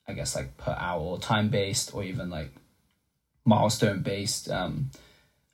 i 0.09 0.13
guess 0.15 0.37
like 0.39 0.57
per 0.57 0.75
hour 0.89 1.03
or 1.03 1.19
time 1.19 1.49
based 1.49 1.95
or 1.95 2.03
even 2.03 2.29
like 2.31 2.53
milestone 3.47 4.03
based 4.03 4.51
um 4.51 4.91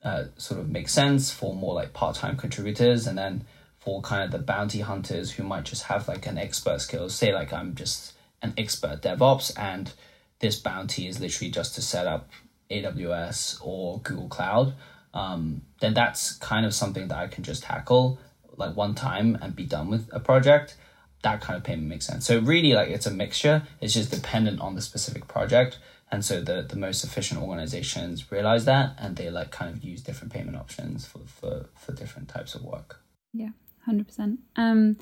uh, 0.03 0.25
sort 0.37 0.59
of 0.59 0.69
makes 0.69 0.93
sense 0.93 1.31
for 1.31 1.55
more 1.55 1.75
like 1.75 1.93
part-time 1.93 2.37
contributors. 2.37 3.07
And 3.07 3.17
then 3.17 3.45
for 3.79 4.03
kind 4.03 4.25
of 4.25 4.33
the 4.33 4.45
bounty 4.45 4.81
hunters 4.81 5.31
who 5.31 5.45
might 5.45 5.63
just 5.63 5.85
have 5.85 6.09
like 6.09 6.27
an 6.27 6.39
expert 6.39 6.81
skill 6.81 7.09
say 7.09 7.35
like 7.35 7.53
i'm 7.53 7.75
just 7.75 8.13
an 8.41 8.55
expert 8.57 9.03
devops 9.03 9.53
and 9.59 9.93
this 10.39 10.55
bounty 10.55 11.09
is 11.09 11.19
literally 11.19 11.51
just 11.51 11.75
to 11.75 11.83
set 11.83 12.07
up 12.07 12.31
aws 12.71 13.59
or 13.61 13.99
google 14.05 14.29
cloud 14.29 14.73
um, 15.15 15.63
then 15.81 15.95
that's 15.95 16.37
kind 16.37 16.65
of 16.65 16.73
something 16.73 17.09
that 17.09 17.19
i 17.19 17.27
can 17.27 17.43
just 17.43 17.65
tackle 17.65 18.21
like 18.57 18.77
one 18.77 18.95
time 18.95 19.39
and 19.41 19.55
be 19.55 19.65
done 19.65 19.89
with 19.89 20.09
a 20.13 20.21
project. 20.21 20.77
That 21.23 21.41
kind 21.41 21.57
of 21.57 21.65
payment 21.65 21.89
makes 21.89 22.07
sense. 22.07 22.27
So 22.27 22.39
really 22.41 22.73
like 22.73 22.89
it's 22.89 23.07
a 23.07 23.11
mixture. 23.11 23.63
It's 23.81 23.95
just 23.95 24.11
dependent 24.11 24.61
on 24.61 24.75
the 24.75 24.83
specific 24.83 25.29
project 25.29 25.79
and 26.13 26.25
so 26.25 26.41
the 26.41 26.63
the 26.63 26.77
most 26.77 27.03
efficient 27.03 27.41
organizations 27.41 28.31
realize 28.31 28.67
that 28.67 28.95
and 28.99 29.17
they 29.17 29.31
like 29.31 29.51
kind 29.51 29.75
of 29.75 29.83
use 29.83 30.03
different 30.03 30.33
payment 30.33 30.57
options 30.57 31.07
for 31.07 31.21
for, 31.27 31.67
for 31.75 31.93
different 31.93 32.29
types 32.29 32.55
of 32.55 32.63
work. 32.63 33.01
Yeah 33.33 33.51
100% 33.89 34.39
um 34.55 34.97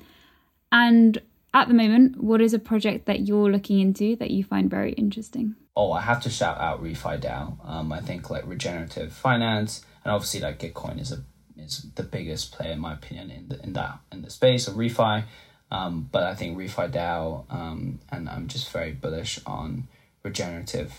and 0.71 1.21
at 1.53 1.67
the 1.67 1.73
moment 1.75 2.23
what 2.23 2.41
is 2.41 2.53
a 2.53 2.59
project 2.59 3.05
that 3.05 3.27
you're 3.27 3.51
looking 3.51 3.79
into 3.79 4.15
that 4.15 4.31
you 4.31 4.43
find 4.43 4.69
very 4.69 4.93
interesting? 4.93 5.55
Oh 5.75 5.91
i 5.91 6.01
have 6.01 6.21
to 6.23 6.29
shout 6.29 6.57
out 6.59 6.81
refi 6.83 7.21
dao 7.21 7.57
um 7.67 7.91
i 7.91 7.99
think 7.99 8.29
like 8.29 8.47
regenerative 8.47 9.13
finance 9.13 9.85
and 10.03 10.11
obviously 10.11 10.39
like 10.39 10.59
gitcoin 10.59 10.99
is 10.99 11.11
a 11.11 11.23
is 11.57 11.85
the 11.95 12.03
biggest 12.03 12.51
player 12.51 12.71
in 12.71 12.79
my 12.79 12.93
opinion 12.93 13.29
in 13.29 13.49
the, 13.49 13.63
in 13.63 13.73
that 13.73 13.99
in 14.11 14.21
the 14.21 14.29
space 14.29 14.67
of 14.67 14.75
refi. 14.75 15.23
Um, 15.69 16.09
but 16.11 16.23
I 16.23 16.35
think 16.35 16.57
refi 16.57 16.91
DAO, 16.91 17.45
um, 17.49 17.99
and 18.11 18.27
I'm 18.27 18.47
just 18.47 18.69
very 18.71 18.91
bullish 18.91 19.39
on 19.45 19.87
regenerative 20.23 20.93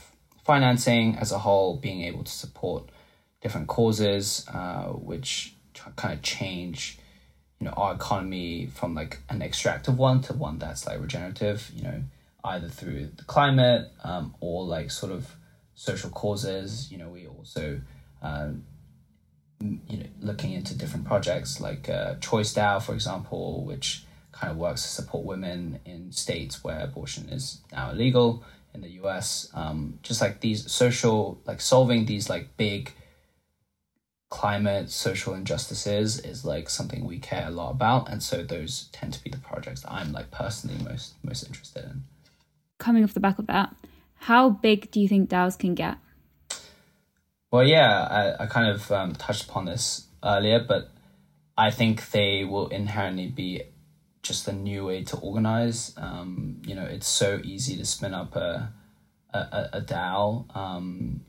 financing 0.45 1.17
as 1.17 1.33
a 1.33 1.39
whole, 1.39 1.77
being 1.77 2.03
able 2.03 2.25
to 2.25 2.33
support 2.33 2.89
different 3.41 3.69
causes, 3.69 4.47
uh, 4.53 4.85
which 4.89 5.55
kind 5.97 6.15
of 6.15 6.23
change, 6.23 6.99
you 7.61 7.67
know, 7.67 7.73
our 7.73 7.95
economy 7.95 8.67
from 8.67 8.95
like 8.95 9.19
an 9.29 9.43
extractive 9.43 9.99
one 9.99 10.21
to 10.23 10.33
one 10.33 10.59
that's 10.59 10.87
like 10.87 11.01
regenerative. 11.01 11.71
You 11.75 11.83
know, 11.85 12.03
either 12.45 12.69
through 12.69 13.11
the 13.17 13.25
climate 13.25 13.91
um, 14.05 14.35
or 14.41 14.65
like 14.65 14.91
sort 14.91 15.13
of 15.13 15.35
social 15.75 16.11
causes. 16.11 16.91
You 16.91 16.99
know, 16.99 17.09
we 17.09 17.27
also. 17.27 17.81
Um, 18.23 18.65
you 19.89 19.99
know, 19.99 20.07
looking 20.21 20.53
into 20.53 20.77
different 20.77 21.07
projects 21.07 21.61
like 21.61 21.89
uh, 21.89 22.17
Choice 22.17 22.53
DAO, 22.53 22.83
for 22.83 22.95
example, 22.95 23.65
which 23.65 24.05
kind 24.33 24.51
of 24.51 24.57
works 24.57 24.83
to 24.83 24.89
support 24.89 25.25
women 25.25 25.79
in 25.85 26.11
states 26.11 26.65
where 26.65 26.81
abortion 26.81 27.29
is 27.29 27.61
now 27.71 27.91
illegal 27.91 28.43
in 28.75 28.81
the 28.81 28.91
US. 29.03 29.49
Um, 29.55 29.99
just 30.03 30.21
like 30.21 30.41
these 30.41 30.71
social, 30.71 31.41
like 31.45 31.61
solving 31.61 32.07
these 32.07 32.29
like 32.29 32.57
big 32.57 32.93
climate 34.31 34.91
social 34.91 35.35
injustices 35.35 36.19
is 36.21 36.45
like 36.45 36.71
something 36.71 37.05
we 37.05 37.19
care 37.19 37.47
a 37.49 37.51
lot 37.51 37.71
about, 37.71 38.09
and 38.09 38.23
so 38.23 38.43
those 38.43 38.89
tend 38.93 39.13
to 39.13 39.23
be 39.23 39.31
the 39.31 39.39
projects 39.39 39.83
that 39.83 39.93
I'm 39.93 40.13
like 40.13 40.31
personally 40.31 40.83
most 40.83 41.15
most 41.23 41.43
interested 41.45 41.85
in. 41.85 42.05
Coming 42.79 43.05
off 43.05 43.15
the 43.15 43.21
back 43.21 43.39
of 43.39 43.47
that, 43.49 43.75
how 44.15 44.49
big 44.49 44.91
do 44.91 45.01
you 45.01 45.09
think 45.09 45.29
DAOs 45.29 45.59
can 45.59 45.75
get? 45.75 45.99
Well, 47.51 47.65
yeah, 47.67 48.37
I, 48.39 48.45
I 48.45 48.47
kind 48.47 48.71
of 48.71 48.91
um, 48.91 49.15
touched 49.15 49.45
upon 49.45 49.67
this 49.67 50.07
earlier, 50.25 50.65
but 50.67 50.91
I 51.57 51.71
think 51.71 52.11
they 52.11 52.45
will 52.45 52.69
inherently 52.69 53.27
be 53.27 53.63
just 54.23 54.47
a 54.49 54.53
new 54.53 54.87
way 54.87 55.03
to 55.05 55.17
organize. 55.19 55.95
Um, 55.97 56.63
you 56.65 56.75
know, 56.75 56.85
it's 56.85 57.09
so 57.09 57.41
easy 57.43 57.77
to 57.77 57.85
spin 57.85 58.15
up 58.15 58.37
a 58.37 58.73
a, 59.35 59.71
a 59.75 59.81
DAO. 59.81 60.57
Um, 60.57 61.23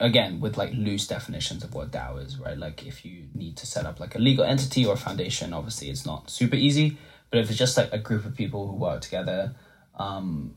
again, 0.00 0.40
with 0.40 0.56
like 0.56 0.72
loose 0.74 1.06
definitions 1.06 1.64
of 1.64 1.74
what 1.74 1.90
DAO 1.90 2.24
is, 2.24 2.38
right? 2.38 2.58
Like 2.58 2.86
if 2.86 3.04
you 3.04 3.24
need 3.34 3.56
to 3.58 3.66
set 3.66 3.86
up 3.86 4.00
like 4.00 4.14
a 4.14 4.18
legal 4.18 4.44
entity 4.44 4.84
or 4.84 4.94
a 4.94 4.96
foundation, 4.96 5.52
obviously 5.52 5.90
it's 5.90 6.06
not 6.06 6.30
super 6.30 6.56
easy. 6.56 6.96
But 7.30 7.40
if 7.40 7.50
it's 7.50 7.58
just 7.58 7.76
like 7.76 7.92
a 7.92 7.98
group 7.98 8.24
of 8.24 8.36
people 8.36 8.68
who 8.68 8.76
work 8.76 9.00
together, 9.00 9.56
um, 9.98 10.54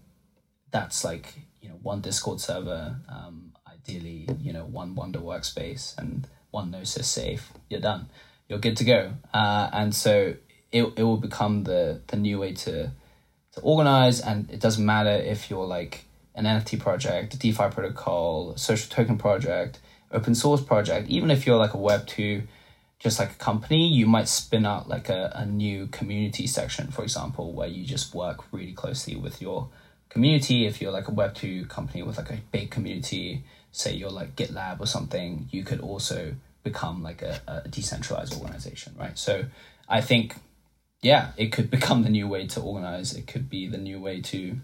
that's 0.72 1.04
like 1.04 1.34
you 1.62 1.70
know 1.70 1.80
one 1.82 2.02
Discord 2.02 2.40
server, 2.40 2.98
um, 3.10 3.54
ideally 3.68 4.28
you 4.42 4.54
know 4.54 4.66
one 4.66 4.96
Wonder 4.96 5.20
workspace 5.20 5.98
and 5.98 6.28
one 6.52 6.72
Gnosis 6.72 7.08
safe. 7.08 7.52
You're 7.70 7.82
done. 7.82 8.10
You're 8.48 8.60
good 8.60 8.78
to 8.78 8.84
go. 8.84 9.14
Uh, 9.34 9.70
and 9.74 9.94
so 9.94 10.36
it, 10.72 10.84
it 10.98 11.04
will 11.04 11.18
become 11.18 11.64
the 11.64 12.02
the 12.08 12.18
new 12.18 12.40
way 12.40 12.54
to 12.54 12.92
to 13.54 13.62
organize 13.62 14.20
and 14.20 14.50
it 14.52 14.60
doesn't 14.60 14.86
matter 14.86 15.10
if 15.10 15.50
you're 15.50 15.66
like 15.66 16.06
an 16.36 16.46
NFT 16.46 16.80
project, 16.80 17.34
a 17.34 17.40
DeFi 17.40 17.70
protocol, 17.70 18.56
social 18.58 18.90
token 18.90 19.18
project, 19.18 19.80
open 20.12 20.36
source 20.36 20.62
project, 20.62 21.10
even 21.10 21.32
if 21.32 21.48
you're 21.48 21.58
like 21.58 21.74
a 21.74 21.78
web 21.78 22.06
two 22.06 22.44
just 23.00 23.20
like 23.20 23.32
a 23.32 23.36
company, 23.36 23.88
you 23.88 24.08
might 24.08 24.28
spin 24.28 24.66
out 24.66 24.90
like 24.90 25.10
a, 25.10 25.32
a 25.36 25.46
new 25.46 25.88
community 25.88 26.48
section, 26.48 26.88
for 26.88 27.04
example, 27.04 27.54
where 27.54 27.68
you 27.68 27.86
just 27.86 28.14
work 28.16 28.52
really 28.52 28.74
closely 28.74 29.16
with 29.16 29.42
your 29.42 29.70
community. 30.10 30.66
If 30.66 30.82
you're 30.82 30.92
like 30.92 31.08
a 31.08 31.12
web 31.12 31.36
two 31.36 31.66
company 31.66 32.02
with 32.02 32.18
like 32.18 32.32
a 32.32 32.40
big 32.52 32.72
community, 32.72 33.44
say 33.72 33.94
you're 33.94 34.10
like 34.10 34.36
GitLab 34.36 34.80
or 34.80 34.88
something, 34.88 35.48
you 35.52 35.64
could 35.64 35.80
also 35.80 36.34
become 36.64 37.04
like 37.04 37.22
a, 37.22 37.40
a 37.48 37.68
decentralized 37.68 38.34
organization, 38.34 38.96
right? 38.98 39.18
So 39.18 39.46
I 39.88 40.02
think 40.02 40.36
yeah, 41.02 41.32
it 41.38 41.52
could 41.52 41.70
become 41.78 42.04
the 42.04 42.10
new 42.10 42.28
way 42.28 42.48
to 42.48 42.62
organize. 42.62 43.14
It 43.14 43.28
could 43.28 43.50
be 43.50 43.68
the 43.68 43.78
new 43.78 44.00
way 44.00 44.22
to 44.22 44.58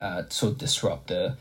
uh, 0.00 0.22
sort 0.28 0.52
of 0.52 0.58
disrupt 0.58 1.08
the 1.08 1.36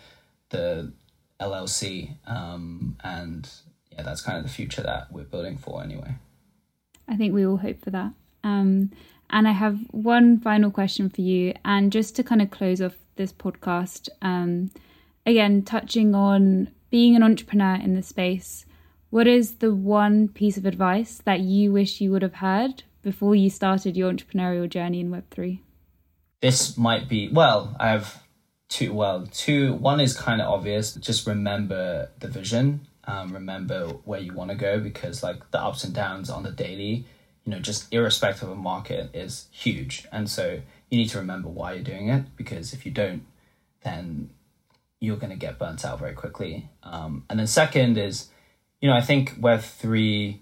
the 0.49 0.93
LLC, 1.39 2.15
um, 2.27 2.97
and 3.03 3.49
yeah, 3.91 4.03
that's 4.03 4.21
kind 4.21 4.37
of 4.37 4.43
the 4.43 4.49
future 4.49 4.83
that 4.83 5.11
we're 5.11 5.23
building 5.23 5.57
for 5.57 5.83
anyway. 5.83 6.15
I 7.07 7.15
think 7.15 7.33
we 7.33 7.45
all 7.45 7.57
hope 7.57 7.83
for 7.83 7.91
that. 7.91 8.13
Um, 8.43 8.91
and 9.29 9.47
I 9.47 9.51
have 9.51 9.79
one 9.91 10.39
final 10.39 10.71
question 10.71 11.09
for 11.09 11.21
you, 11.21 11.53
and 11.65 11.91
just 11.91 12.15
to 12.15 12.23
kind 12.23 12.41
of 12.41 12.51
close 12.51 12.81
off 12.81 12.95
this 13.15 13.33
podcast, 13.33 14.09
um, 14.21 14.71
again 15.25 15.63
touching 15.63 16.13
on 16.13 16.69
being 16.89 17.15
an 17.15 17.23
entrepreneur 17.23 17.75
in 17.75 17.95
the 17.95 18.03
space. 18.03 18.65
What 19.09 19.27
is 19.27 19.55
the 19.55 19.73
one 19.73 20.27
piece 20.27 20.57
of 20.57 20.65
advice 20.65 21.21
that 21.25 21.39
you 21.39 21.71
wish 21.71 22.01
you 22.01 22.11
would 22.11 22.21
have 22.21 22.35
heard 22.35 22.83
before 23.05 23.35
you 23.35 23.51
started 23.51 23.95
your 23.95 24.11
entrepreneurial 24.11 24.67
journey 24.67 24.99
in 24.99 25.11
Web3? 25.11 25.59
This 26.41 26.75
might 26.75 27.07
be, 27.07 27.29
well, 27.31 27.75
I 27.79 27.89
have 27.89 28.23
two, 28.67 28.93
well, 28.93 29.27
two, 29.31 29.75
one 29.75 30.01
is 30.01 30.17
kind 30.17 30.41
of 30.41 30.51
obvious. 30.51 30.95
Just 30.95 31.27
remember 31.27 32.09
the 32.19 32.27
vision, 32.27 32.87
um, 33.05 33.31
remember 33.31 33.89
where 34.05 34.19
you 34.19 34.33
want 34.33 34.49
to 34.49 34.55
go 34.55 34.79
because, 34.79 35.21
like, 35.21 35.51
the 35.51 35.61
ups 35.61 35.83
and 35.83 35.93
downs 35.93 36.31
on 36.31 36.41
the 36.41 36.51
daily, 36.51 37.05
you 37.45 37.51
know, 37.51 37.59
just 37.59 37.93
irrespective 37.93 38.49
of 38.49 38.57
market 38.57 39.11
is 39.13 39.49
huge. 39.51 40.07
And 40.11 40.27
so 40.27 40.59
you 40.89 40.97
need 40.97 41.09
to 41.09 41.19
remember 41.19 41.47
why 41.47 41.73
you're 41.73 41.83
doing 41.83 42.09
it 42.09 42.25
because 42.35 42.73
if 42.73 42.87
you 42.87 42.91
don't, 42.91 43.23
then 43.83 44.31
you're 44.99 45.17
going 45.17 45.29
to 45.29 45.37
get 45.37 45.59
burnt 45.59 45.85
out 45.85 45.99
very 45.99 46.13
quickly. 46.13 46.69
Um, 46.81 47.23
and 47.29 47.37
then 47.39 47.45
second 47.45 47.99
is, 47.99 48.29
you 48.81 48.89
know, 48.89 48.95
I 48.95 49.01
think 49.01 49.39
Web3, 49.39 50.39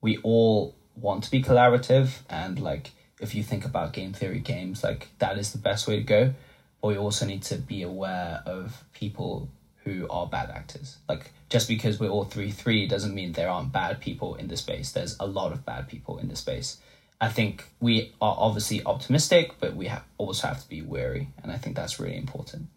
we 0.00 0.16
all 0.24 0.74
want 1.00 1.24
to 1.24 1.30
be 1.30 1.42
collaborative 1.42 2.20
and 2.28 2.58
like 2.58 2.90
if 3.20 3.34
you 3.34 3.42
think 3.42 3.64
about 3.64 3.92
game 3.92 4.12
theory 4.12 4.38
games 4.38 4.82
like 4.82 5.08
that 5.18 5.38
is 5.38 5.52
the 5.52 5.58
best 5.58 5.86
way 5.86 5.96
to 5.96 6.02
go. 6.02 6.34
But 6.80 6.88
we 6.88 6.96
also 6.96 7.26
need 7.26 7.42
to 7.44 7.56
be 7.56 7.82
aware 7.82 8.42
of 8.46 8.84
people 8.94 9.50
who 9.84 10.06
are 10.08 10.26
bad 10.26 10.50
actors. 10.50 10.98
Like 11.08 11.32
just 11.50 11.68
because 11.68 12.00
we're 12.00 12.08
all 12.08 12.24
three 12.24 12.50
three 12.50 12.86
doesn't 12.86 13.14
mean 13.14 13.32
there 13.32 13.50
aren't 13.50 13.72
bad 13.72 14.00
people 14.00 14.34
in 14.34 14.48
the 14.48 14.56
space. 14.56 14.92
There's 14.92 15.16
a 15.20 15.26
lot 15.26 15.52
of 15.52 15.66
bad 15.66 15.88
people 15.88 16.18
in 16.18 16.28
the 16.28 16.36
space. 16.36 16.78
I 17.20 17.28
think 17.28 17.64
we 17.80 18.12
are 18.20 18.34
obviously 18.38 18.82
optimistic 18.84 19.52
but 19.60 19.76
we 19.76 19.88
have 19.88 20.04
also 20.16 20.48
have 20.48 20.62
to 20.62 20.68
be 20.68 20.80
wary 20.80 21.28
and 21.42 21.52
i 21.52 21.58
think 21.58 21.76
that's 21.76 22.00
really 22.00 22.16
important. 22.16 22.68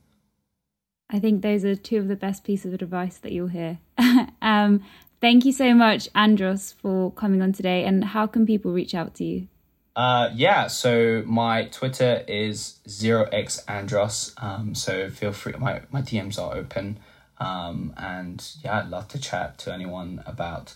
I 1.10 1.20
think 1.20 1.44
those 1.44 1.64
are 1.64 1.76
two 1.76 1.98
of 1.98 2.08
the 2.08 2.16
best 2.16 2.44
pieces 2.44 2.74
of 2.74 2.82
advice 2.82 3.18
that 3.20 3.32
you'll 3.32 3.48
hear. 3.48 3.78
um, 4.42 4.84
Thank 5.24 5.46
you 5.46 5.54
so 5.54 5.74
much, 5.74 6.10
Andros, 6.16 6.74
for 6.74 7.10
coming 7.14 7.42
on 7.42 7.54
today. 7.54 7.86
And 7.86 8.04
how 8.04 8.28
can 8.28 8.46
people 8.46 8.74
reach 8.74 8.94
out 8.94 9.16
to 9.16 9.24
you? 9.24 9.48
Uh, 9.96 10.30
yeah, 10.36 10.68
so 10.68 11.24
my 11.26 11.64
Twitter 11.68 12.26
is 12.28 12.82
0xandros. 12.90 14.34
Um, 14.44 14.76
so 14.76 15.10
feel 15.10 15.32
free, 15.32 15.54
my, 15.58 15.80
my 15.94 16.02
DMs 16.02 16.38
are 16.38 16.54
open. 16.54 17.00
Um, 17.38 17.94
and 17.96 18.46
yeah, 18.66 18.80
I'd 18.80 18.90
love 18.90 19.08
to 19.08 19.18
chat 19.18 19.58
to 19.60 19.74
anyone 19.74 20.22
about 20.26 20.76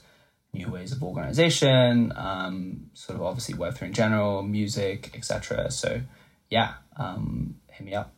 new 0.53 0.71
ways 0.71 0.93
of 0.93 1.03
organization, 1.03 2.13
um, 2.15 2.89
sort 2.93 3.19
of 3.19 3.25
obviously 3.25 3.55
Web3 3.55 3.81
in 3.81 3.93
general, 3.93 4.43
music, 4.43 5.11
etc. 5.13 5.69
So 5.71 6.03
yeah, 6.49 6.75
um, 6.95 7.55
hit 7.69 7.85
me 7.85 7.95
up. 7.95 8.16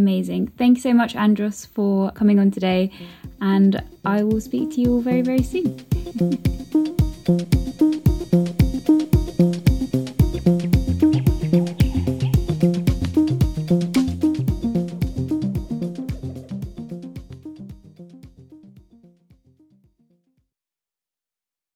Amazing. 0.00 0.46
Thank 0.56 0.78
you 0.78 0.80
so 0.80 0.94
much, 0.94 1.14
Andros, 1.14 1.66
for 1.66 2.10
coming 2.12 2.38
on 2.38 2.50
today. 2.50 2.90
And 3.42 3.82
I 4.02 4.22
will 4.22 4.40
speak 4.40 4.70
to 4.70 4.80
you 4.80 4.94
all 4.94 5.02
very, 5.02 5.20
very 5.20 5.42
soon. 5.42 5.76